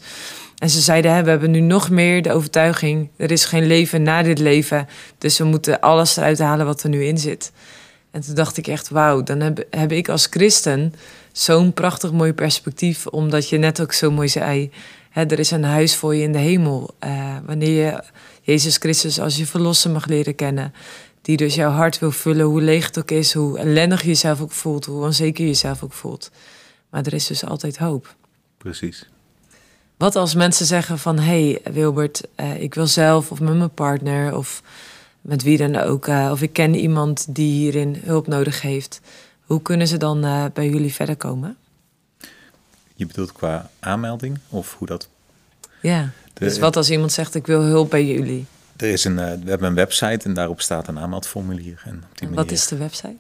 [0.57, 4.23] En ze zeiden, we hebben nu nog meer de overtuiging, er is geen leven na
[4.23, 7.51] dit leven, dus we moeten alles eruit halen wat er nu in zit.
[8.11, 10.93] En toen dacht ik echt, wauw, dan heb, heb ik als christen
[11.31, 14.71] zo'n prachtig mooi perspectief, omdat je net ook zo mooi zei,
[15.13, 16.95] er is een huis voor je in de hemel.
[17.03, 18.03] Uh, wanneer je
[18.41, 20.73] Jezus Christus als je verlosser mag leren kennen,
[21.21, 24.41] die dus jouw hart wil vullen, hoe leeg het ook is, hoe ellendig je jezelf
[24.41, 26.31] ook voelt, hoe onzeker je jezelf ook voelt.
[26.89, 28.15] Maar er is dus altijd hoop.
[28.57, 29.09] Precies.
[29.97, 33.73] Wat als mensen zeggen van, hé hey, Wilbert, uh, ik wil zelf of met mijn
[33.73, 34.61] partner of
[35.21, 39.01] met wie dan ook, uh, of ik ken iemand die hierin hulp nodig heeft.
[39.41, 41.57] Hoe kunnen ze dan bij jullie verder komen?
[42.93, 45.09] Je bedoelt qua aanmelding of hoe dat?
[45.81, 48.45] Ja, de, dus wat als iemand zegt ik wil hulp bij jullie?
[48.75, 51.81] Er is een, uh, we hebben een website en daarop staat een aanmeldformulier.
[51.85, 53.17] En op die en wat is de website?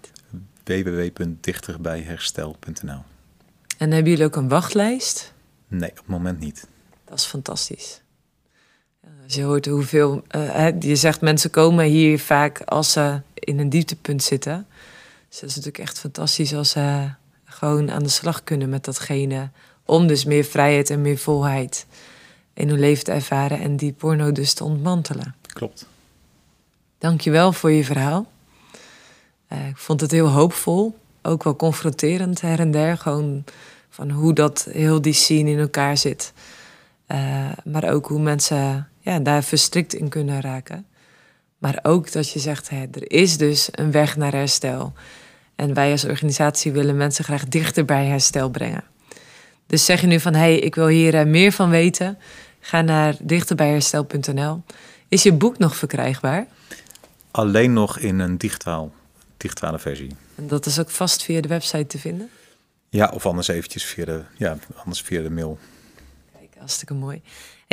[0.63, 3.03] www.dichterbijherstel.nl
[3.77, 5.33] En hebben jullie ook een wachtlijst?
[5.67, 6.67] Nee, op het moment niet.
[7.05, 8.01] Dat is fantastisch.
[9.23, 10.23] Als je hoort hoeveel.
[10.35, 14.67] Uh, je zegt mensen komen hier vaak als ze in een dieptepunt zitten.
[15.29, 17.09] Dus dat is natuurlijk echt fantastisch als ze
[17.53, 19.49] gewoon aan de slag kunnen met datgene.
[19.85, 21.85] Om dus meer vrijheid en meer volheid
[22.53, 25.35] in hun leven te ervaren en die porno dus te ontmantelen.
[25.53, 25.87] Klopt.
[26.97, 28.25] Dankjewel voor je verhaal.
[29.53, 32.97] Uh, ik vond het heel hoopvol, ook wel confronterend her en der.
[32.97, 33.43] Gewoon
[33.89, 36.33] van hoe dat heel die scene in elkaar zit.
[37.07, 40.85] Uh, maar ook hoe mensen ja, daar verstrikt in kunnen raken.
[41.57, 44.93] Maar ook dat je zegt, hè, er is dus een weg naar herstel.
[45.55, 48.83] En wij als organisatie willen mensen graag dichter bij herstel brengen.
[49.67, 52.17] Dus zeg je nu van, hé, hey, ik wil hier uh, meer van weten.
[52.59, 54.63] Ga naar dichterbijherstel.nl.
[55.07, 56.47] Is je boek nog verkrijgbaar?
[57.31, 58.91] Alleen nog in een digitaal,
[59.37, 60.15] digitale versie.
[60.35, 62.29] En dat is ook vast via de website te vinden?
[62.89, 65.59] Ja, of anders eventjes via de, ja, anders via de mail.
[66.39, 67.21] Kijk, hartstikke mooi.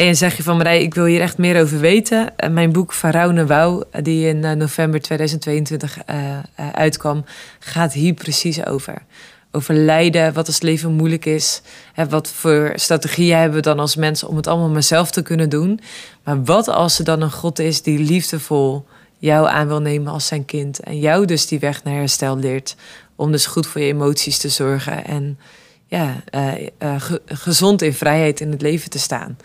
[0.00, 2.32] En zeg je van Marij, ik wil hier echt meer over weten.
[2.36, 6.38] Uh, mijn boek Van Wouw, die in uh, november 2022 uh,
[6.72, 7.24] uitkwam,
[7.58, 9.02] gaat hier precies over.
[9.50, 11.62] Over lijden, wat als leven moeilijk is.
[12.08, 15.48] Wat voor strategieën hebben we dan als mensen om het allemaal maar zelf te kunnen
[15.48, 15.80] doen.
[16.24, 18.86] Maar wat als er dan een God is die liefdevol
[19.18, 20.80] jou aan wil nemen als zijn kind.
[20.80, 22.76] En jou dus die weg naar herstel leert.
[23.16, 25.04] Om dus goed voor je emoties te zorgen.
[25.04, 25.38] En
[25.86, 26.22] ja,
[27.26, 29.36] gezond in vrijheid in het leven te staan.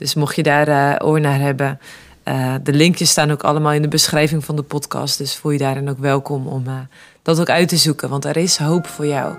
[0.00, 1.80] Dus mocht je daar uh, oor naar hebben,
[2.24, 5.18] uh, de linkjes staan ook allemaal in de beschrijving van de podcast.
[5.18, 6.74] Dus voel je daarin ook welkom om uh,
[7.22, 9.34] dat ook uit te zoeken, want er is hoop voor jou.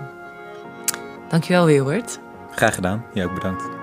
[1.28, 2.18] Dankjewel, Wilbert.
[2.50, 3.04] Graag gedaan.
[3.14, 3.81] Jij ook bedankt.